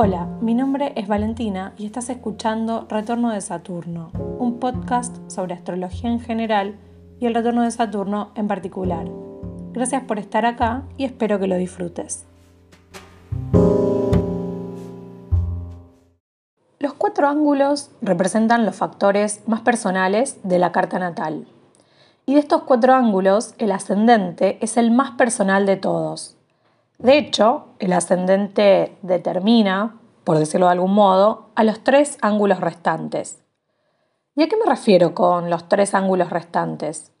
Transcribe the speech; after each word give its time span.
Hola, 0.00 0.28
mi 0.40 0.54
nombre 0.54 0.92
es 0.94 1.08
Valentina 1.08 1.72
y 1.76 1.84
estás 1.84 2.08
escuchando 2.08 2.86
Retorno 2.88 3.32
de 3.32 3.40
Saturno, 3.40 4.12
un 4.38 4.60
podcast 4.60 5.16
sobre 5.28 5.54
astrología 5.54 6.08
en 6.08 6.20
general 6.20 6.78
y 7.18 7.26
el 7.26 7.34
retorno 7.34 7.64
de 7.64 7.72
Saturno 7.72 8.30
en 8.36 8.46
particular. 8.46 9.08
Gracias 9.72 10.04
por 10.04 10.20
estar 10.20 10.46
acá 10.46 10.84
y 10.96 11.04
espero 11.04 11.40
que 11.40 11.48
lo 11.48 11.56
disfrutes. 11.56 12.26
Los 16.78 16.94
cuatro 16.96 17.26
ángulos 17.26 17.90
representan 18.00 18.66
los 18.66 18.76
factores 18.76 19.42
más 19.48 19.62
personales 19.62 20.38
de 20.44 20.60
la 20.60 20.70
carta 20.70 21.00
natal. 21.00 21.48
Y 22.24 22.34
de 22.34 22.40
estos 22.40 22.62
cuatro 22.62 22.94
ángulos, 22.94 23.56
el 23.58 23.72
ascendente 23.72 24.58
es 24.60 24.76
el 24.76 24.92
más 24.92 25.16
personal 25.16 25.66
de 25.66 25.74
todos. 25.74 26.37
De 26.98 27.16
hecho, 27.16 27.66
el 27.78 27.92
ascendente 27.92 28.98
determina, 29.02 30.00
por 30.24 30.36
decirlo 30.36 30.66
de 30.66 30.72
algún 30.72 30.94
modo, 30.94 31.50
a 31.54 31.62
los 31.62 31.84
tres 31.84 32.18
ángulos 32.22 32.60
restantes. 32.60 33.44
¿Y 34.34 34.42
a 34.42 34.48
qué 34.48 34.56
me 34.56 34.68
refiero 34.68 35.14
con 35.14 35.48
los 35.48 35.68
tres 35.68 35.94
ángulos 35.94 36.30
restantes? 36.30 37.12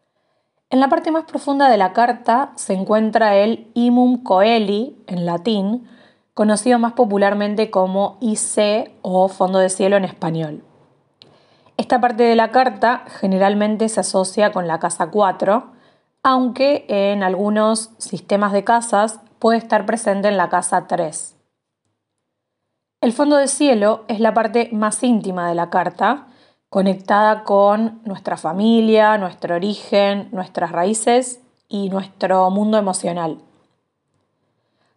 En 0.70 0.80
la 0.80 0.88
parte 0.88 1.12
más 1.12 1.24
profunda 1.24 1.70
de 1.70 1.76
la 1.76 1.92
carta 1.92 2.52
se 2.56 2.74
encuentra 2.74 3.36
el 3.36 3.70
imum 3.74 4.24
coeli, 4.24 5.02
en 5.06 5.24
latín, 5.24 5.88
conocido 6.34 6.80
más 6.80 6.94
popularmente 6.94 7.70
como 7.70 8.18
IC 8.20 8.92
o 9.02 9.28
fondo 9.28 9.60
de 9.60 9.70
cielo 9.70 9.96
en 9.96 10.04
español. 10.04 10.64
Esta 11.76 12.00
parte 12.00 12.24
de 12.24 12.34
la 12.34 12.50
carta 12.50 13.04
generalmente 13.20 13.88
se 13.88 14.00
asocia 14.00 14.50
con 14.50 14.66
la 14.66 14.80
casa 14.80 15.06
4, 15.10 15.72
aunque 16.24 16.84
en 16.88 17.22
algunos 17.22 17.92
sistemas 17.98 18.52
de 18.52 18.64
casas 18.64 19.20
puede 19.38 19.58
estar 19.58 19.86
presente 19.86 20.28
en 20.28 20.36
la 20.36 20.48
casa 20.48 20.86
3. 20.86 21.36
El 23.00 23.12
fondo 23.12 23.36
de 23.36 23.46
cielo 23.46 24.04
es 24.08 24.20
la 24.20 24.34
parte 24.34 24.70
más 24.72 25.02
íntima 25.02 25.48
de 25.48 25.54
la 25.54 25.70
carta, 25.70 26.26
conectada 26.68 27.44
con 27.44 28.00
nuestra 28.04 28.36
familia, 28.36 29.16
nuestro 29.18 29.54
origen, 29.54 30.28
nuestras 30.32 30.72
raíces 30.72 31.40
y 31.68 31.90
nuestro 31.90 32.50
mundo 32.50 32.76
emocional. 32.76 33.38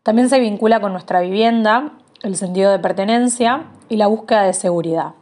También 0.04 0.30
se 0.30 0.40
vincula 0.40 0.80
con 0.80 0.94
nuestra 0.94 1.22
vivienda, 1.22 1.94
el 2.24 2.36
sentido 2.36 2.72
de 2.72 2.80
pertenencia 2.80 3.66
y 3.88 3.98
la 3.98 4.08
búsqueda 4.08 4.44
de 4.44 4.54
seguridad. 4.54 5.14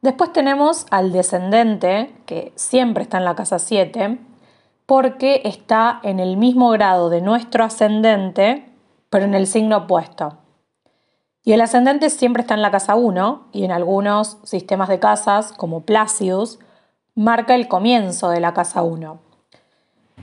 Después 0.00 0.32
tenemos 0.32 0.86
al 0.90 1.12
descendente, 1.12 2.12
que 2.26 2.52
siempre 2.56 3.04
está 3.04 3.18
en 3.18 3.24
la 3.24 3.36
casa 3.36 3.60
7, 3.60 4.18
porque 4.92 5.40
está 5.46 6.00
en 6.02 6.20
el 6.20 6.36
mismo 6.36 6.68
grado 6.68 7.08
de 7.08 7.22
nuestro 7.22 7.64
ascendente, 7.64 8.70
pero 9.08 9.24
en 9.24 9.32
el 9.32 9.46
signo 9.46 9.78
opuesto. 9.78 10.36
Y 11.42 11.54
el 11.54 11.62
ascendente 11.62 12.10
siempre 12.10 12.42
está 12.42 12.52
en 12.52 12.60
la 12.60 12.70
casa 12.70 12.94
1 12.94 13.48
y 13.52 13.64
en 13.64 13.72
algunos 13.72 14.36
sistemas 14.44 14.90
de 14.90 14.98
casas, 14.98 15.54
como 15.54 15.86
Placius, 15.86 16.58
marca 17.14 17.54
el 17.54 17.68
comienzo 17.68 18.28
de 18.28 18.40
la 18.40 18.52
casa 18.52 18.82
1. 18.82 19.18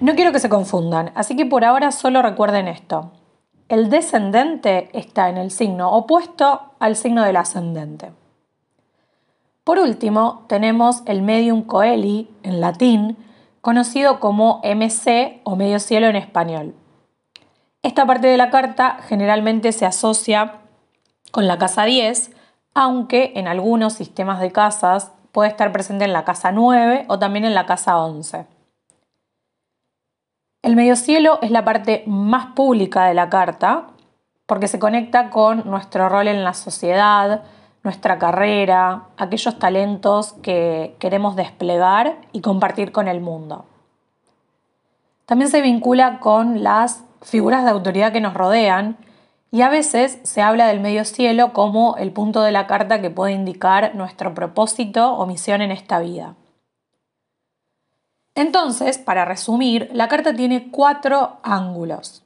No 0.02 0.14
quiero 0.14 0.32
que 0.32 0.40
se 0.40 0.50
confundan, 0.50 1.14
así 1.16 1.36
que 1.36 1.48
por 1.48 1.66
ahora 1.66 1.90
solo 1.92 2.22
recuerden 2.22 2.68
esto. 2.68 3.14
El 3.70 3.90
descendente 3.90 4.92
está 4.94 5.30
en 5.30 5.38
el 5.38 5.50
signo 5.50 5.94
opuesto 5.94 6.74
al 6.78 6.96
signo 6.96 7.24
del 7.24 7.38
ascendente. 7.38 8.12
Por 9.64 9.80
último, 9.80 10.46
tenemos 10.48 11.02
el 11.08 11.24
medium 11.24 11.64
coeli, 11.64 12.30
en 12.44 12.62
latín, 12.62 13.18
conocido 13.62 14.20
como 14.20 14.62
MC 14.64 15.42
o 15.44 15.56
medio 15.56 15.80
cielo 15.80 16.08
en 16.08 16.16
español. 16.16 16.76
Esta 17.82 18.06
parte 18.06 18.28
de 18.28 18.38
la 18.38 18.50
carta 18.50 18.98
generalmente 19.08 19.72
se 19.72 19.86
asocia 19.86 20.56
con 21.32 21.48
la 21.48 21.58
casa 21.58 21.86
10, 21.86 22.32
aunque 22.74 23.34
en 23.36 23.48
algunos 23.48 23.94
sistemas 23.94 24.40
de 24.40 24.52
casas 24.52 25.12
puede 25.32 25.50
estar 25.50 25.72
presente 25.72 26.06
en 26.06 26.14
la 26.14 26.26
casa 26.26 26.52
9 26.52 27.06
o 27.08 27.20
también 27.20 27.46
en 27.46 27.56
la 27.56 27.66
casa 27.66 27.98
11. 27.98 28.46
El 30.62 30.76
medio 30.76 30.96
cielo 30.96 31.40
es 31.42 31.52
la 31.52 31.64
parte 31.64 32.04
más 32.06 32.48
pública 32.48 33.06
de 33.06 33.14
la 33.14 33.30
carta 33.30 33.88
porque 34.46 34.68
se 34.68 34.80
conecta 34.80 35.30
con 35.30 35.70
nuestro 35.70 36.10
rol 36.10 36.28
en 36.28 36.44
la 36.44 36.54
sociedad, 36.54 37.44
nuestra 37.84 38.18
carrera, 38.18 39.04
aquellos 39.18 39.58
talentos 39.58 40.34
que 40.42 40.96
queremos 41.00 41.36
desplegar 41.36 42.18
y 42.32 42.42
compartir 42.42 42.92
con 42.92 43.08
el 43.08 43.22
mundo. 43.22 43.66
También 45.26 45.50
se 45.50 45.62
vincula 45.62 46.20
con 46.20 46.64
las 46.64 47.04
figuras 47.22 47.64
de 47.64 47.70
autoridad 47.70 48.12
que 48.12 48.22
nos 48.22 48.34
rodean 48.34 48.98
y 49.52 49.62
a 49.62 49.70
veces 49.70 50.20
se 50.24 50.42
habla 50.42 50.68
del 50.68 50.80
medio 50.80 51.06
cielo 51.06 51.54
como 51.54 51.96
el 51.98 52.12
punto 52.12 52.42
de 52.42 52.52
la 52.52 52.68
carta 52.68 53.02
que 53.02 53.10
puede 53.10 53.34
indicar 53.34 53.96
nuestro 53.96 54.34
propósito 54.34 55.14
o 55.14 55.26
misión 55.26 55.62
en 55.62 55.72
esta 55.72 56.00
vida. 56.00 56.36
Entonces, 58.36 58.98
para 58.98 59.26
resumir, 59.26 59.90
la 59.92 60.08
carta 60.08 60.34
tiene 60.34 60.70
cuatro 60.72 61.38
ángulos. 61.44 62.24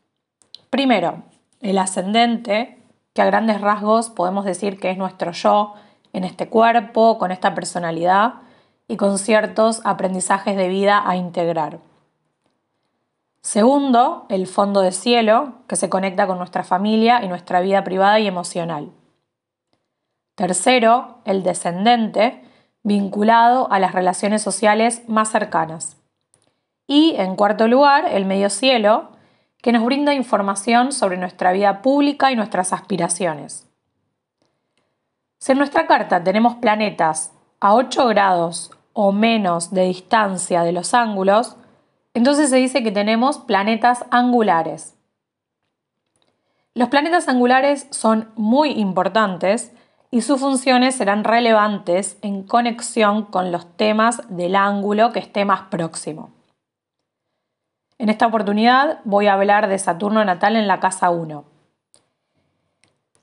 Primero, 0.70 1.24
el 1.62 1.78
ascendente, 1.78 2.83
que 3.14 3.22
a 3.22 3.26
grandes 3.26 3.62
rasgos 3.62 4.10
podemos 4.10 4.46
decir 4.46 4.80
que 4.80 4.92
es 4.92 4.98
nuestro 4.98 5.32
yo 5.32 5.74
en 6.14 6.24
este 6.24 6.50
cuerpo, 6.50 7.18
con 7.18 7.32
esta 7.32 7.56
personalidad 7.56 8.36
y 8.88 8.98
con 8.98 9.18
ciertos 9.18 9.82
aprendizajes 9.86 10.58
de 10.58 10.68
vida 10.68 11.02
a 11.06 11.16
integrar. 11.16 11.80
Segundo, 13.42 14.26
el 14.30 14.48
fondo 14.48 14.82
de 14.82 14.92
cielo, 14.92 15.54
que 15.68 15.76
se 15.76 15.90
conecta 15.90 16.28
con 16.28 16.38
nuestra 16.38 16.64
familia 16.64 17.24
y 17.24 17.28
nuestra 17.28 17.60
vida 17.60 17.84
privada 17.84 18.20
y 18.20 18.28
emocional. 18.28 18.92
Tercero, 20.36 21.20
el 21.26 21.44
descendente, 21.44 22.42
vinculado 22.84 23.72
a 23.72 23.80
las 23.80 23.92
relaciones 23.94 24.42
sociales 24.42 25.04
más 25.08 25.30
cercanas. 25.30 25.98
Y, 26.88 27.16
en 27.18 27.36
cuarto 27.36 27.68
lugar, 27.68 28.06
el 28.10 28.26
medio 28.26 28.50
cielo, 28.50 29.10
que 29.64 29.72
nos 29.72 29.86
brinda 29.86 30.14
información 30.14 30.92
sobre 30.92 31.16
nuestra 31.16 31.54
vida 31.54 31.82
pública 31.82 32.34
y 32.34 32.36
nuestras 32.36 32.74
aspiraciones. 32.74 33.66
Si 35.40 35.54
en 35.54 35.58
nuestra 35.58 35.88
carta 35.88 36.22
tenemos 36.22 36.56
planetas 36.56 37.32
a 37.62 37.74
8 37.74 38.08
grados 38.08 38.72
o 38.92 39.14
menos 39.14 39.72
de 39.72 39.86
distancia 39.86 40.64
de 40.64 40.74
los 40.74 40.94
ángulos, 40.94 41.56
entonces 42.14 42.50
se 42.50 42.58
dice 42.58 42.84
que 42.84 42.92
tenemos 42.92 43.38
planetas 43.38 44.04
angulares. 44.12 44.96
Los 46.74 46.90
planetas 46.90 47.30
angulares 47.30 47.88
son 47.90 48.32
muy 48.36 48.72
importantes 48.72 49.72
y 50.12 50.24
sus 50.24 50.42
funciones 50.42 50.96
serán 50.96 51.24
relevantes 51.24 52.18
en 52.22 52.44
conexión 52.44 53.24
con 53.24 53.54
los 53.54 53.78
temas 53.78 54.24
del 54.28 54.58
ángulo 54.58 55.14
que 55.14 55.20
esté 55.20 55.46
más 55.46 55.62
próximo. 55.70 56.32
En 57.98 58.10
esta 58.10 58.28
oportunidad 58.28 59.00
voy 59.04 59.28
a 59.28 59.34
hablar 59.34 59.68
de 59.68 59.78
Saturno 59.78 60.26
natal 60.26 60.56
en 60.56 60.68
la 60.68 60.80
casa 60.80 61.10
1. 61.10 61.46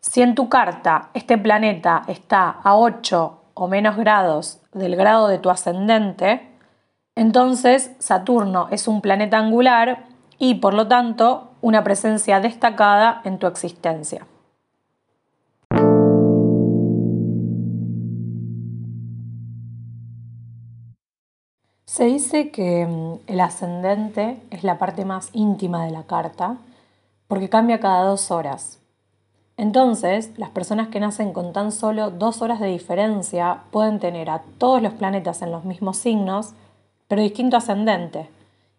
Si 0.01 0.23
en 0.23 0.35
tu 0.35 0.49
carta 0.49 1.11
este 1.15 1.37
planeta 1.37 2.03
está 2.07 2.49
a 2.49 2.77
8 2.77 3.41
o 3.55 3.69
menos 3.69 3.97
grados 3.97 4.61
del 4.73 4.97
grado 4.97 5.29
de 5.29 5.39
tu 5.39 5.51
ascendente, 5.51 6.49
entonces 7.15 7.91
Saturno 7.99 8.69
es 8.71 8.89
un 8.89 9.01
planeta 9.01 9.39
angular 9.39 10.07
y 10.39 10.55
por 10.55 10.73
lo 10.73 10.89
tanto 10.89 11.51
una 11.61 11.85
presencia 11.85 12.41
destacada 12.41 13.21
en 13.25 13.39
tu 13.39 13.47
existencia. 13.47 14.27
Se 21.91 22.05
dice 22.05 22.53
que 22.53 22.87
mm, 22.87 23.19
el 23.27 23.41
ascendente 23.41 24.41
es 24.51 24.63
la 24.63 24.79
parte 24.79 25.05
más 25.05 25.31
íntima 25.33 25.85
de 25.85 25.91
la 25.91 26.05
carta 26.05 26.57
porque 27.27 27.49
cambia 27.49 27.81
cada 27.81 28.05
dos 28.05 28.31
horas. 28.31 28.79
Entonces, 29.57 30.31
las 30.37 30.51
personas 30.51 30.87
que 30.87 31.01
nacen 31.01 31.33
con 31.33 31.53
tan 31.53 31.73
solo 31.73 32.13
dos 32.13 32.43
horas 32.43 32.61
de 32.61 32.69
diferencia 32.69 33.63
pueden 33.73 33.99
tener 33.99 34.31
a 34.31 34.43
todos 34.59 34.81
los 34.81 34.93
planetas 34.93 35.43
en 35.43 35.51
los 35.51 35.65
mismos 35.65 35.97
signos, 35.97 36.55
pero 37.09 37.23
distinto 37.23 37.57
ascendente. 37.57 38.31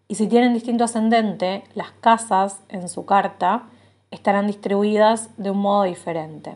Y 0.07 0.15
si 0.15 0.27
tienen 0.27 0.53
distinto 0.53 0.85
ascendente, 0.85 1.65
las 1.75 1.91
casas 1.91 2.61
en 2.69 2.87
su 2.87 3.05
carta 3.05 3.63
estarán 4.09 4.47
distribuidas 4.47 5.31
de 5.35 5.51
un 5.51 5.57
modo 5.57 5.83
diferente. 5.83 6.55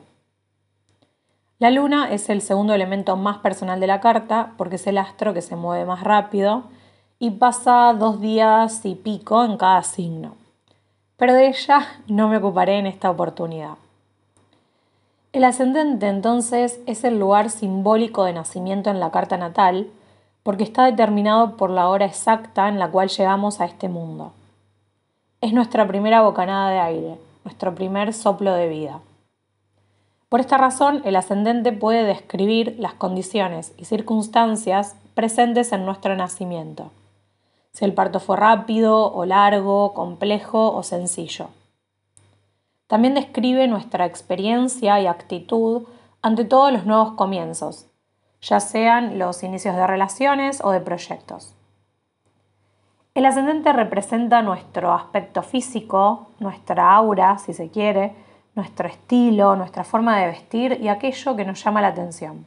La 1.58 1.72
luna 1.72 2.12
es 2.12 2.30
el 2.30 2.42
segundo 2.42 2.74
elemento 2.74 3.16
más 3.16 3.38
personal 3.38 3.80
de 3.80 3.88
la 3.88 4.02
carta 4.02 4.52
porque 4.58 4.76
es 4.76 4.88
el 4.88 4.98
astro 4.98 5.34
que 5.34 5.42
se 5.42 5.56
mueve 5.56 5.86
más 5.86 6.04
rápido 6.04 6.64
y 7.18 7.32
pasa 7.32 7.94
dos 7.98 8.20
días 8.20 8.86
y 8.86 8.96
pico 8.96 9.46
en 9.46 9.56
cada 9.56 9.82
signo. 9.84 10.36
Pero 11.16 11.34
de 11.34 11.48
ella 11.48 11.88
no 12.08 12.28
me 12.28 12.38
ocuparé 12.38 12.78
en 12.78 12.88
esta 12.88 13.10
oportunidad. 13.10 13.76
El 15.32 15.46
ascendente 15.46 16.10
entonces 16.10 16.82
es 16.88 17.06
el 17.06 17.20
lugar 17.20 17.50
simbólico 17.50 18.26
de 18.26 18.34
nacimiento 18.34 18.90
en 18.90 19.00
la 19.00 19.12
carta 19.12 19.38
natal 19.38 19.88
porque 20.44 20.66
está 20.66 20.84
determinado 20.84 21.56
por 21.56 21.70
la 21.70 21.88
hora 21.88 22.06
exacta 22.06 22.68
en 22.68 22.80
la 22.80 22.90
cual 22.90 23.08
llegamos 23.08 23.62
a 23.62 23.66
este 23.66 23.88
mundo. 23.88 24.34
Es 25.40 25.54
nuestra 25.54 25.88
primera 25.88 26.22
bocanada 26.22 26.70
de 26.70 26.80
aire, 26.80 27.20
nuestro 27.46 27.74
primer 27.74 28.14
soplo 28.14 28.54
de 28.54 28.68
vida. 28.68 29.00
Por 30.30 30.40
esta 30.40 30.58
razón, 30.58 31.02
el 31.06 31.16
ascendente 31.16 31.72
puede 31.72 32.04
describir 32.04 32.76
las 32.80 32.94
condiciones 32.94 33.74
y 33.78 33.86
circunstancias 33.86 34.96
presentes 35.14 35.72
en 35.72 35.86
nuestro 35.86 36.16
nacimiento, 36.16 36.92
si 37.72 37.86
el 37.86 37.94
parto 37.94 38.20
fue 38.20 38.38
rápido 38.38 39.14
o 39.14 39.26
largo, 39.26 39.94
complejo 39.94 40.74
o 40.74 40.82
sencillo. 40.82 41.50
También 42.88 43.14
describe 43.14 43.68
nuestra 43.68 44.06
experiencia 44.06 45.00
y 45.00 45.08
actitud 45.08 45.84
ante 46.22 46.44
todos 46.44 46.72
los 46.74 46.86
nuevos 46.86 47.14
comienzos, 47.14 47.88
ya 48.42 48.60
sean 48.60 49.20
los 49.20 49.44
inicios 49.44 49.76
de 49.76 49.88
relaciones 49.88 50.60
o 50.64 50.72
de 50.72 50.82
proyectos. 50.82 51.56
El 53.14 53.26
ascendente 53.26 53.72
representa 53.72 54.42
nuestro 54.42 54.94
aspecto 54.94 55.42
físico, 55.42 56.28
nuestra 56.40 56.94
aura, 56.94 57.38
si 57.38 57.54
se 57.54 57.70
quiere, 57.70 58.14
nuestro 58.56 58.88
estilo, 58.88 59.56
nuestra 59.56 59.84
forma 59.84 60.18
de 60.18 60.28
vestir 60.28 60.80
y 60.82 60.88
aquello 60.88 61.36
que 61.36 61.46
nos 61.46 61.64
llama 61.64 61.82
la 61.82 61.90
atención. 61.90 62.46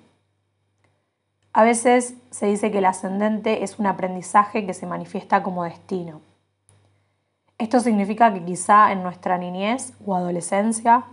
A 1.52 1.62
veces 1.62 2.14
se 2.30 2.46
dice 2.46 2.70
que 2.70 2.78
el 2.78 2.86
ascendente 2.86 3.62
es 3.62 3.78
un 3.78 3.86
aprendizaje 3.86 4.66
que 4.66 4.74
se 4.74 4.86
manifiesta 4.86 5.42
como 5.42 5.64
destino. 5.64 6.20
Esto 7.58 7.80
significa 7.80 8.32
que 8.32 8.44
quizá 8.44 8.92
en 8.92 9.02
nuestra 9.02 9.38
niñez 9.38 9.92
o 10.06 10.14
adolescencia 10.14 11.04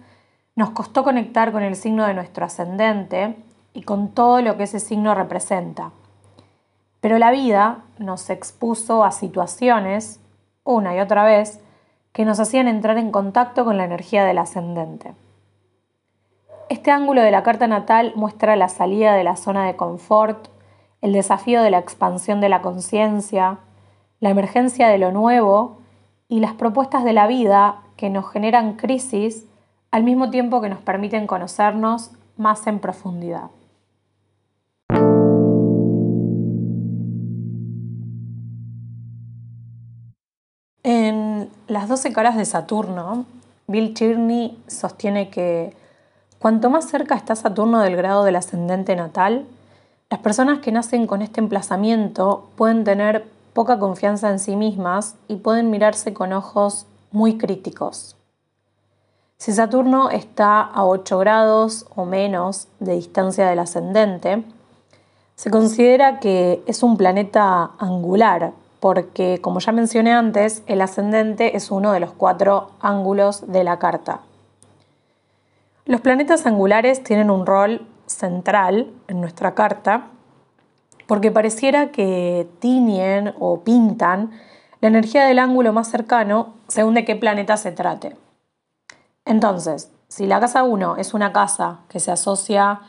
nos 0.55 0.71
costó 0.71 1.03
conectar 1.03 1.51
con 1.51 1.63
el 1.63 1.75
signo 1.75 2.05
de 2.05 2.13
nuestro 2.13 2.45
ascendente 2.45 3.35
y 3.73 3.81
con 3.81 4.09
todo 4.09 4.41
lo 4.41 4.55
que 4.55 4.63
ese 4.63 4.79
signo 4.79 5.13
representa 5.15 5.91
pero 7.05 7.19
la 7.19 7.29
vida 7.29 7.83
nos 7.99 8.31
expuso 8.31 9.03
a 9.03 9.11
situaciones, 9.11 10.19
una 10.63 10.95
y 10.95 10.99
otra 10.99 11.23
vez, 11.23 11.59
que 12.15 12.23
nos 12.23 12.39
hacían 12.39 12.69
entrar 12.69 12.97
en 12.97 13.11
contacto 13.11 13.65
con 13.65 13.75
la 13.75 13.83
energía 13.83 14.23
del 14.23 14.37
ascendente. 14.37 15.13
Este 16.69 16.89
ángulo 16.89 17.21
de 17.21 17.29
la 17.29 17.43
carta 17.43 17.67
natal 17.67 18.13
muestra 18.15 18.55
la 18.55 18.69
salida 18.69 19.15
de 19.15 19.25
la 19.25 19.35
zona 19.35 19.65
de 19.65 19.75
confort, 19.75 20.47
el 21.01 21.11
desafío 21.11 21.61
de 21.61 21.71
la 21.71 21.77
expansión 21.77 22.39
de 22.39 22.47
la 22.47 22.61
conciencia, 22.61 23.57
la 24.21 24.29
emergencia 24.29 24.87
de 24.87 24.97
lo 24.97 25.11
nuevo 25.11 25.79
y 26.29 26.39
las 26.39 26.53
propuestas 26.53 27.03
de 27.03 27.11
la 27.11 27.27
vida 27.27 27.81
que 27.97 28.09
nos 28.09 28.31
generan 28.31 28.77
crisis 28.77 29.45
al 29.91 30.03
mismo 30.03 30.29
tiempo 30.29 30.61
que 30.61 30.69
nos 30.69 30.79
permiten 30.79 31.27
conocernos 31.27 32.11
más 32.37 32.65
en 32.65 32.79
profundidad. 32.79 33.49
Las 41.75 41.89
12 41.89 42.13
caras 42.13 42.37
de 42.37 42.45
Saturno, 42.45 43.25
Bill 43.67 43.93
Tierney 43.93 44.57
sostiene 44.65 45.29
que 45.29 45.75
cuanto 46.39 46.69
más 46.69 46.85
cerca 46.85 47.15
está 47.15 47.35
Saturno 47.35 47.81
del 47.81 47.97
grado 47.97 48.23
del 48.23 48.37
ascendente 48.37 48.95
natal, 48.95 49.45
las 50.09 50.21
personas 50.21 50.59
que 50.59 50.71
nacen 50.71 51.05
con 51.05 51.21
este 51.21 51.41
emplazamiento 51.41 52.47
pueden 52.55 52.85
tener 52.85 53.27
poca 53.51 53.77
confianza 53.77 54.29
en 54.29 54.39
sí 54.39 54.55
mismas 54.55 55.15
y 55.27 55.35
pueden 55.35 55.69
mirarse 55.69 56.13
con 56.13 56.31
ojos 56.31 56.85
muy 57.11 57.37
críticos. 57.37 58.15
Si 59.35 59.51
Saturno 59.51 60.09
está 60.11 60.61
a 60.61 60.85
8 60.85 61.17
grados 61.19 61.87
o 61.93 62.05
menos 62.05 62.69
de 62.79 62.93
distancia 62.93 63.47
del 63.49 63.59
ascendente, 63.59 64.45
se 65.35 65.51
considera 65.51 66.21
que 66.21 66.63
es 66.67 66.83
un 66.83 66.95
planeta 66.95 67.71
angular, 67.79 68.53
porque, 68.85 69.41
como 69.41 69.59
ya 69.61 69.71
mencioné 69.71 70.13
antes, 70.13 70.61
el 70.67 70.79
ascendente 70.79 71.57
es 71.57 71.71
uno 71.71 71.91
de 71.91 71.99
los 71.99 72.13
cuatro 72.13 72.69
ángulos 72.79 73.51
de 73.51 73.63
la 73.63 73.79
carta. 73.79 74.19
Los 75.85 76.01
planetas 76.01 76.45
angulares 76.45 77.03
tienen 77.03 77.31
un 77.31 77.47
rol 77.47 77.87
central 78.05 78.93
en 79.07 79.21
nuestra 79.21 79.55
carta 79.55 80.09
porque 81.07 81.31
pareciera 81.31 81.91
que 81.91 82.47
tiñen 82.59 83.33
o 83.39 83.61
pintan 83.61 84.29
la 84.81 84.89
energía 84.89 85.25
del 85.25 85.39
ángulo 85.39 85.73
más 85.73 85.89
cercano 85.89 86.53
según 86.67 86.93
de 86.93 87.05
qué 87.05 87.15
planeta 87.15 87.57
se 87.57 87.71
trate. 87.71 88.15
Entonces, 89.25 89.91
si 90.09 90.27
la 90.27 90.39
casa 90.39 90.61
1 90.61 90.97
es 90.97 91.15
una 91.15 91.33
casa 91.33 91.79
que 91.89 91.99
se 91.99 92.11
asocia 92.11 92.81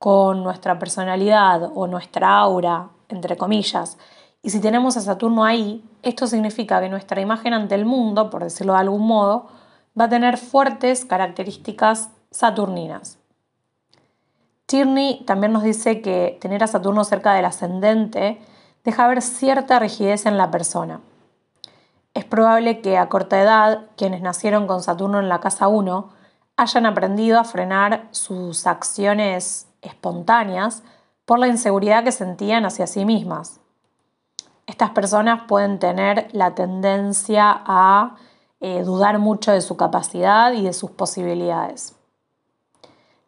con 0.00 0.42
nuestra 0.42 0.80
personalidad 0.80 1.70
o 1.76 1.86
nuestra 1.86 2.38
aura, 2.38 2.88
entre 3.08 3.36
comillas, 3.36 3.98
y 4.44 4.50
si 4.50 4.60
tenemos 4.60 4.98
a 4.98 5.00
Saturno 5.00 5.42
ahí, 5.42 5.82
esto 6.02 6.26
significa 6.26 6.78
que 6.78 6.90
nuestra 6.90 7.18
imagen 7.22 7.54
ante 7.54 7.74
el 7.74 7.86
mundo, 7.86 8.28
por 8.28 8.44
decirlo 8.44 8.74
de 8.74 8.80
algún 8.80 9.06
modo, 9.06 9.46
va 9.98 10.04
a 10.04 10.08
tener 10.10 10.36
fuertes 10.36 11.06
características 11.06 12.10
saturninas. 12.30 13.18
Tierney 14.66 15.24
también 15.24 15.54
nos 15.54 15.62
dice 15.62 16.02
que 16.02 16.36
tener 16.42 16.62
a 16.62 16.66
Saturno 16.66 17.04
cerca 17.04 17.32
del 17.32 17.46
ascendente 17.46 18.38
deja 18.84 19.08
ver 19.08 19.22
cierta 19.22 19.78
rigidez 19.78 20.26
en 20.26 20.36
la 20.36 20.50
persona. 20.50 21.00
Es 22.12 22.26
probable 22.26 22.82
que 22.82 22.98
a 22.98 23.08
corta 23.08 23.40
edad 23.40 23.86
quienes 23.96 24.20
nacieron 24.20 24.66
con 24.66 24.82
Saturno 24.82 25.20
en 25.20 25.30
la 25.30 25.40
casa 25.40 25.68
1 25.68 26.10
hayan 26.58 26.84
aprendido 26.84 27.40
a 27.40 27.44
frenar 27.44 28.08
sus 28.10 28.66
acciones 28.66 29.68
espontáneas 29.80 30.82
por 31.24 31.38
la 31.38 31.48
inseguridad 31.48 32.04
que 32.04 32.12
sentían 32.12 32.66
hacia 32.66 32.86
sí 32.86 33.06
mismas 33.06 33.63
estas 34.74 34.90
personas 34.90 35.42
pueden 35.46 35.78
tener 35.78 36.26
la 36.32 36.56
tendencia 36.56 37.62
a 37.64 38.16
eh, 38.58 38.82
dudar 38.82 39.20
mucho 39.20 39.52
de 39.52 39.60
su 39.60 39.76
capacidad 39.76 40.52
y 40.52 40.64
de 40.64 40.72
sus 40.72 40.90
posibilidades. 40.90 41.94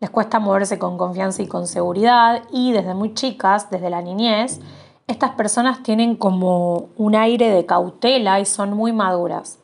Les 0.01 0.11
cuesta 0.11 0.41
moverse 0.41 0.81
con 0.81 0.99
confianza 0.99 1.43
y 1.43 1.47
con 1.47 1.69
seguridad 1.69 2.43
y 2.51 2.73
desde 2.73 2.95
muy 2.95 3.15
chicas, 3.15 3.71
desde 3.71 3.91
la 3.91 4.03
niñez, 4.03 4.59
estas 5.07 5.31
personas 5.37 5.85
tienen 5.85 6.17
como 6.17 6.89
un 6.97 7.15
aire 7.15 7.49
de 7.51 7.65
cautela 7.65 8.41
y 8.41 8.45
son 8.45 8.73
muy 8.73 8.93
maduras. 8.93 9.61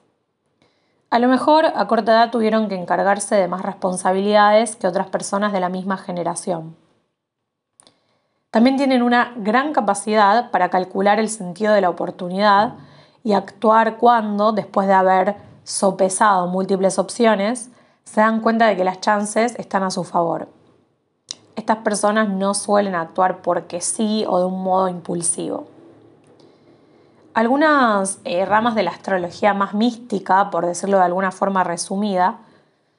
A 1.11 1.19
lo 1.19 1.27
mejor 1.27 1.65
a 1.75 1.89
corta 1.89 2.13
edad 2.13 2.31
tuvieron 2.31 2.69
que 2.69 2.77
encargarse 2.77 3.35
de 3.35 3.49
más 3.49 3.63
responsabilidades 3.63 4.77
que 4.77 4.87
otras 4.87 5.09
personas 5.09 5.53
de 5.53 5.59
la 5.59 5.69
misma 5.69 5.97
generación. 5.97 6.77
También 8.53 8.77
tienen 8.77 9.03
una 9.03 9.33
gran 9.35 9.73
capacidad 9.73 10.51
para 10.51 10.69
calcular 10.69 11.19
el 11.19 11.31
sentido 11.31 11.73
de 11.73 11.81
la 11.81 11.89
oportunidad 11.89 12.75
y 13.25 13.33
actuar 13.33 13.97
cuando, 13.97 14.53
después 14.53 14.87
de 14.87 14.93
haber 14.93 15.37
sopesado 15.65 16.49
múltiples 16.49 16.99
opciones, 16.99 17.71
se 18.05 18.21
dan 18.21 18.41
cuenta 18.41 18.67
de 18.67 18.77
que 18.77 18.85
las 18.85 19.01
chances 19.01 19.59
están 19.59 19.85
a 19.85 19.91
su 19.91 20.05
favor. 20.05 20.49
Estas 21.57 21.79
personas 21.79 22.29
no 22.29 22.53
suelen 22.53 22.95
actuar 22.95 23.41
porque 23.41 23.81
sí 23.81 24.27
o 24.29 24.39
de 24.39 24.45
un 24.45 24.63
modo 24.63 24.89
impulsivo. 24.89 25.67
Algunas 27.33 28.19
eh, 28.25 28.45
ramas 28.45 28.75
de 28.75 28.83
la 28.83 28.91
astrología 28.91 29.55
más 29.55 29.73
mística, 29.73 30.51
por 30.51 30.67
decirlo 30.67 30.99
de 30.99 31.05
alguna 31.05 31.33
forma 31.33 31.65
resumida, 31.65 32.41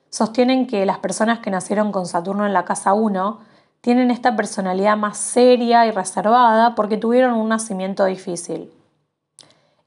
sostienen 0.09 0.65
que 0.65 0.87
las 0.87 0.97
personas 0.97 1.39
que 1.39 1.51
nacieron 1.51 1.91
con 1.91 2.07
Saturno 2.07 2.47
en 2.47 2.53
la 2.53 2.65
casa 2.65 2.93
1 2.93 3.52
tienen 3.83 4.11
esta 4.11 4.33
personalidad 4.37 4.95
más 4.95 5.17
seria 5.17 5.85
y 5.85 5.91
reservada 5.91 6.73
porque 6.73 6.95
tuvieron 6.95 7.33
un 7.33 7.49
nacimiento 7.49 8.05
difícil. 8.05 8.71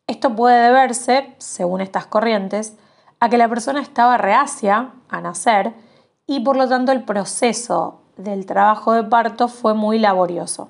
Esto 0.07 0.37
puede 0.37 0.67
deberse, 0.67 1.35
según 1.39 1.81
estas 1.81 2.05
corrientes, 2.05 2.77
a 3.21 3.31
que 3.31 3.39
la 3.39 3.49
persona 3.49 3.81
estaba 3.81 4.19
reacia 4.19 4.91
a 5.09 5.21
nacer 5.23 5.73
y 6.27 6.41
por 6.41 6.59
lo 6.59 6.69
tanto 6.69 6.93
el 6.93 7.05
proceso 7.05 8.03
del 8.19 8.45
trabajo 8.45 8.93
de 8.93 9.03
parto 9.03 9.49
fue 9.49 9.73
muy 9.73 9.99
laborioso. 9.99 10.69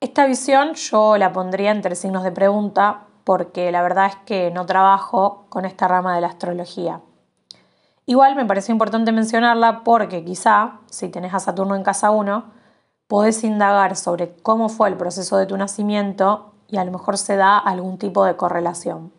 Esta 0.00 0.26
visión 0.26 0.74
yo 0.74 1.16
la 1.16 1.32
pondría 1.32 1.70
entre 1.70 1.94
signos 1.94 2.24
de 2.24 2.32
pregunta 2.32 3.04
porque 3.22 3.70
la 3.70 3.82
verdad 3.82 4.06
es 4.06 4.16
que 4.26 4.50
no 4.50 4.66
trabajo 4.66 5.46
con 5.48 5.64
esta 5.64 5.86
rama 5.86 6.16
de 6.16 6.22
la 6.22 6.26
astrología. 6.26 7.02
Igual 8.06 8.36
me 8.36 8.44
pareció 8.44 8.72
importante 8.72 9.12
mencionarla 9.12 9.82
porque 9.82 10.24
quizá, 10.24 10.80
si 10.86 11.08
tenés 11.08 11.32
a 11.32 11.40
Saturno 11.40 11.74
en 11.74 11.82
casa 11.82 12.10
1, 12.10 12.44
podés 13.06 13.44
indagar 13.44 13.96
sobre 13.96 14.34
cómo 14.42 14.68
fue 14.68 14.88
el 14.88 14.96
proceso 14.96 15.36
de 15.38 15.46
tu 15.46 15.56
nacimiento 15.56 16.52
y 16.68 16.76
a 16.76 16.84
lo 16.84 16.92
mejor 16.92 17.16
se 17.16 17.36
da 17.36 17.58
algún 17.58 17.98
tipo 17.98 18.24
de 18.24 18.36
correlación. 18.36 19.12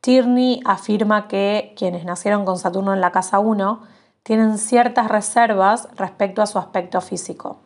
Tierney 0.00 0.62
afirma 0.64 1.28
que 1.28 1.74
quienes 1.76 2.04
nacieron 2.04 2.44
con 2.44 2.58
Saturno 2.58 2.94
en 2.94 3.00
la 3.00 3.12
casa 3.12 3.40
1 3.40 3.80
tienen 4.22 4.56
ciertas 4.56 5.08
reservas 5.08 5.88
respecto 5.96 6.42
a 6.42 6.46
su 6.46 6.58
aspecto 6.58 7.00
físico. 7.00 7.58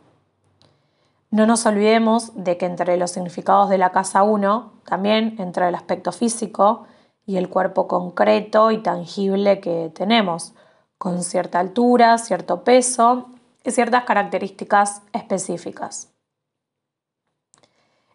No 1.31 1.47
nos 1.47 1.65
olvidemos 1.67 2.33
de 2.35 2.57
que 2.57 2.67
entre 2.67 2.97
los 2.97 3.13
significados 3.13 3.69
de 3.69 3.79
la 3.79 3.93
casa 3.93 4.25
1 4.25 4.73
también 4.85 5.37
entra 5.39 5.69
el 5.69 5.75
aspecto 5.75 6.13
físico 6.13 6.87
y 7.27 7.37
el 7.37 7.49
cuerpo 7.49 7.87
concreto 7.87 8.71
y 8.71 8.79
tangible 8.79 9.61
que 9.61 9.91
tenemos, 9.95 10.53
con 10.99 11.23
cierta 11.23 11.61
altura, 11.61 12.19
cierto 12.19 12.63
peso 12.65 13.27
y 13.65 13.71
ciertas 13.71 14.05
características 14.05 15.03
específicas. 15.13 16.09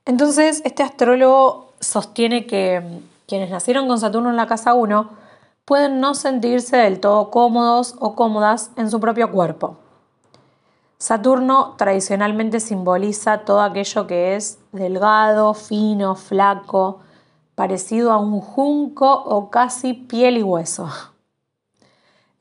Entonces, 0.06 0.62
este 0.66 0.84
astrólogo 0.84 1.72
sostiene 1.80 2.46
que 2.46 2.84
quienes 3.28 3.50
nacieron 3.50 3.88
con 3.88 4.00
Saturno 4.00 4.30
en 4.30 4.36
la 4.36 4.48
casa 4.48 4.74
1 4.74 5.10
pueden 5.66 6.00
no 6.00 6.14
sentirse 6.14 6.78
del 6.78 7.00
todo 7.00 7.32
cómodos 7.32 7.96
o 8.00 8.16
cómodas 8.16 8.70
en 8.76 8.92
su 8.92 9.00
propio 9.00 9.32
cuerpo. 9.32 9.78
Saturno 10.98 11.76
tradicionalmente 11.78 12.60
simboliza 12.60 13.40
todo 13.40 13.62
aquello 13.62 14.08
que 14.08 14.36
es 14.36 14.60
delgado, 14.72 15.54
fino, 15.54 16.16
flaco, 16.16 17.00
parecido 17.56 18.12
a 18.12 18.18
un 18.18 18.42
junco 18.42 19.12
o 19.12 19.50
casi 19.50 19.94
piel 19.94 20.38
y 20.38 20.44
hueso. 20.44 20.90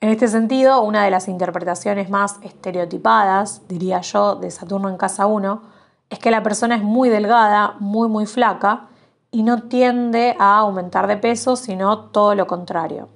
En 0.01 0.11
este 0.11 0.29
sentido, 0.29 0.83
una 0.83 1.05
de 1.05 1.11
las 1.11 1.29
interpretaciones 1.29 2.11
más 2.11 2.39
estereotipadas, 2.43 3.67
diría 3.69 4.01
yo, 4.03 4.35
de 4.35 4.51
Saturno 4.51 4.91
en 4.91 4.99
casa 4.99 5.25
1, 5.27 5.63
es 6.11 6.19
que 6.19 6.31
la 6.31 6.43
persona 6.43 6.77
es 6.77 6.83
muy 6.83 7.09
delgada, 7.09 7.77
muy 7.81 8.09
muy 8.09 8.27
flaca 8.27 8.89
y 9.31 9.43
no 9.43 9.63
tiende 9.63 10.37
a 10.39 10.59
aumentar 10.59 11.07
de 11.07 11.17
peso, 11.17 11.57
sino 11.57 12.11
todo 12.11 12.35
lo 12.35 12.47
contrario. 12.47 13.09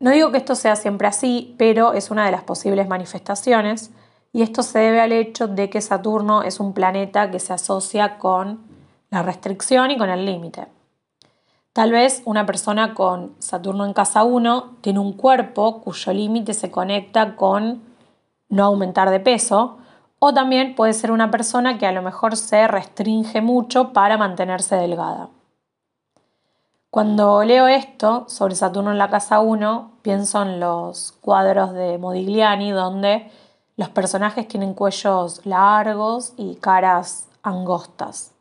No 0.00 0.10
digo 0.10 0.32
que 0.32 0.38
esto 0.38 0.54
sea 0.54 0.76
siempre 0.76 1.06
así, 1.06 1.54
pero 1.58 1.92
es 1.92 2.10
una 2.10 2.24
de 2.24 2.32
las 2.32 2.42
posibles 2.42 2.88
manifestaciones 2.88 3.90
y 4.32 4.42
esto 4.42 4.62
se 4.62 4.78
debe 4.78 5.00
al 5.00 5.12
hecho 5.12 5.46
de 5.46 5.70
que 5.70 5.80
Saturno 5.80 6.42
es 6.42 6.58
un 6.58 6.72
planeta 6.72 7.30
que 7.30 7.38
se 7.38 7.52
asocia 7.52 8.18
con 8.18 8.69
la 9.10 9.22
restricción 9.22 9.90
y 9.90 9.98
con 9.98 10.08
el 10.08 10.24
límite. 10.24 10.68
Tal 11.72 11.92
vez 11.92 12.22
una 12.24 12.46
persona 12.46 12.94
con 12.94 13.34
Saturno 13.38 13.84
en 13.84 13.92
casa 13.92 14.24
1 14.24 14.78
tiene 14.80 14.98
un 14.98 15.12
cuerpo 15.12 15.80
cuyo 15.82 16.12
límite 16.12 16.54
se 16.54 16.70
conecta 16.70 17.36
con 17.36 17.82
no 18.48 18.64
aumentar 18.64 19.10
de 19.10 19.20
peso, 19.20 19.78
o 20.18 20.34
también 20.34 20.74
puede 20.74 20.92
ser 20.92 21.12
una 21.12 21.30
persona 21.30 21.78
que 21.78 21.86
a 21.86 21.92
lo 21.92 22.02
mejor 22.02 22.36
se 22.36 22.66
restringe 22.66 23.40
mucho 23.40 23.92
para 23.92 24.18
mantenerse 24.18 24.76
delgada. 24.76 25.28
Cuando 26.90 27.44
leo 27.44 27.68
esto 27.68 28.24
sobre 28.28 28.56
Saturno 28.56 28.90
en 28.90 28.98
la 28.98 29.08
casa 29.08 29.38
1, 29.38 29.92
pienso 30.02 30.42
en 30.42 30.58
los 30.58 31.12
cuadros 31.20 31.72
de 31.72 31.98
Modigliani 31.98 32.72
donde 32.72 33.30
los 33.76 33.88
personajes 33.90 34.48
tienen 34.48 34.74
cuellos 34.74 35.46
largos 35.46 36.34
y 36.36 36.56
caras 36.56 37.28
angostas. 37.42 38.32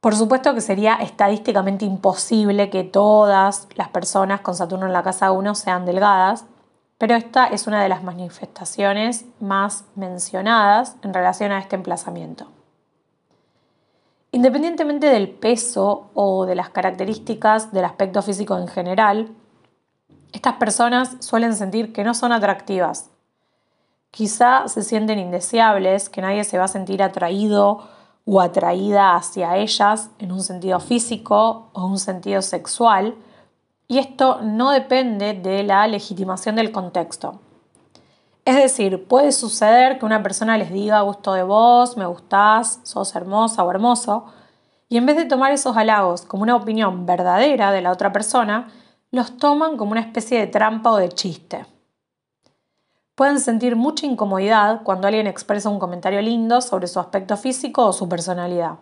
Por 0.00 0.16
supuesto 0.16 0.54
que 0.54 0.62
sería 0.62 0.94
estadísticamente 0.94 1.84
imposible 1.84 2.70
que 2.70 2.84
todas 2.84 3.68
las 3.74 3.88
personas 3.88 4.40
con 4.40 4.54
Saturno 4.54 4.86
en 4.86 4.94
la 4.94 5.02
casa 5.02 5.30
1 5.30 5.54
sean 5.54 5.84
delgadas, 5.84 6.46
pero 6.96 7.14
esta 7.14 7.46
es 7.46 7.66
una 7.66 7.82
de 7.82 7.90
las 7.90 8.02
manifestaciones 8.02 9.26
más 9.40 9.84
mencionadas 9.96 10.96
en 11.02 11.12
relación 11.12 11.52
a 11.52 11.58
este 11.58 11.76
emplazamiento. 11.76 12.46
Independientemente 14.32 15.08
del 15.08 15.28
peso 15.28 16.10
o 16.14 16.46
de 16.46 16.54
las 16.54 16.70
características 16.70 17.72
del 17.72 17.84
aspecto 17.84 18.22
físico 18.22 18.56
en 18.56 18.68
general, 18.68 19.28
estas 20.32 20.54
personas 20.54 21.16
suelen 21.20 21.54
sentir 21.54 21.92
que 21.92 22.04
no 22.04 22.14
son 22.14 22.32
atractivas. 22.32 23.10
Quizá 24.10 24.66
se 24.68 24.82
sienten 24.82 25.18
indeseables, 25.18 26.08
que 26.08 26.22
nadie 26.22 26.44
se 26.44 26.58
va 26.58 26.64
a 26.64 26.68
sentir 26.68 27.02
atraído 27.02 27.86
o 28.24 28.40
atraída 28.40 29.16
hacia 29.16 29.56
ellas 29.56 30.10
en 30.18 30.32
un 30.32 30.42
sentido 30.42 30.80
físico 30.80 31.70
o 31.72 31.86
un 31.86 31.98
sentido 31.98 32.42
sexual, 32.42 33.16
y 33.88 33.98
esto 33.98 34.40
no 34.42 34.70
depende 34.70 35.34
de 35.34 35.64
la 35.64 35.86
legitimación 35.86 36.56
del 36.56 36.70
contexto. 36.70 37.40
Es 38.44 38.56
decir, 38.56 39.06
puede 39.06 39.32
suceder 39.32 39.98
que 39.98 40.06
una 40.06 40.22
persona 40.22 40.56
les 40.56 40.72
diga 40.72 41.00
gusto 41.00 41.32
de 41.32 41.42
vos, 41.42 41.96
me 41.96 42.06
gustás, 42.06 42.80
sos 42.84 43.14
hermosa 43.16 43.64
o 43.64 43.70
hermoso, 43.70 44.26
y 44.88 44.96
en 44.96 45.06
vez 45.06 45.16
de 45.16 45.24
tomar 45.24 45.52
esos 45.52 45.76
halagos 45.76 46.22
como 46.22 46.42
una 46.42 46.56
opinión 46.56 47.06
verdadera 47.06 47.72
de 47.72 47.80
la 47.80 47.92
otra 47.92 48.12
persona, 48.12 48.68
los 49.10 49.36
toman 49.36 49.76
como 49.76 49.92
una 49.92 50.00
especie 50.00 50.38
de 50.38 50.46
trampa 50.46 50.92
o 50.92 50.96
de 50.96 51.08
chiste 51.08 51.66
pueden 53.20 53.38
sentir 53.38 53.76
mucha 53.76 54.06
incomodidad 54.06 54.80
cuando 54.82 55.06
alguien 55.06 55.26
expresa 55.26 55.68
un 55.68 55.78
comentario 55.78 56.22
lindo 56.22 56.62
sobre 56.62 56.86
su 56.86 56.98
aspecto 56.98 57.36
físico 57.36 57.84
o 57.84 57.92
su 57.92 58.08
personalidad. 58.08 58.76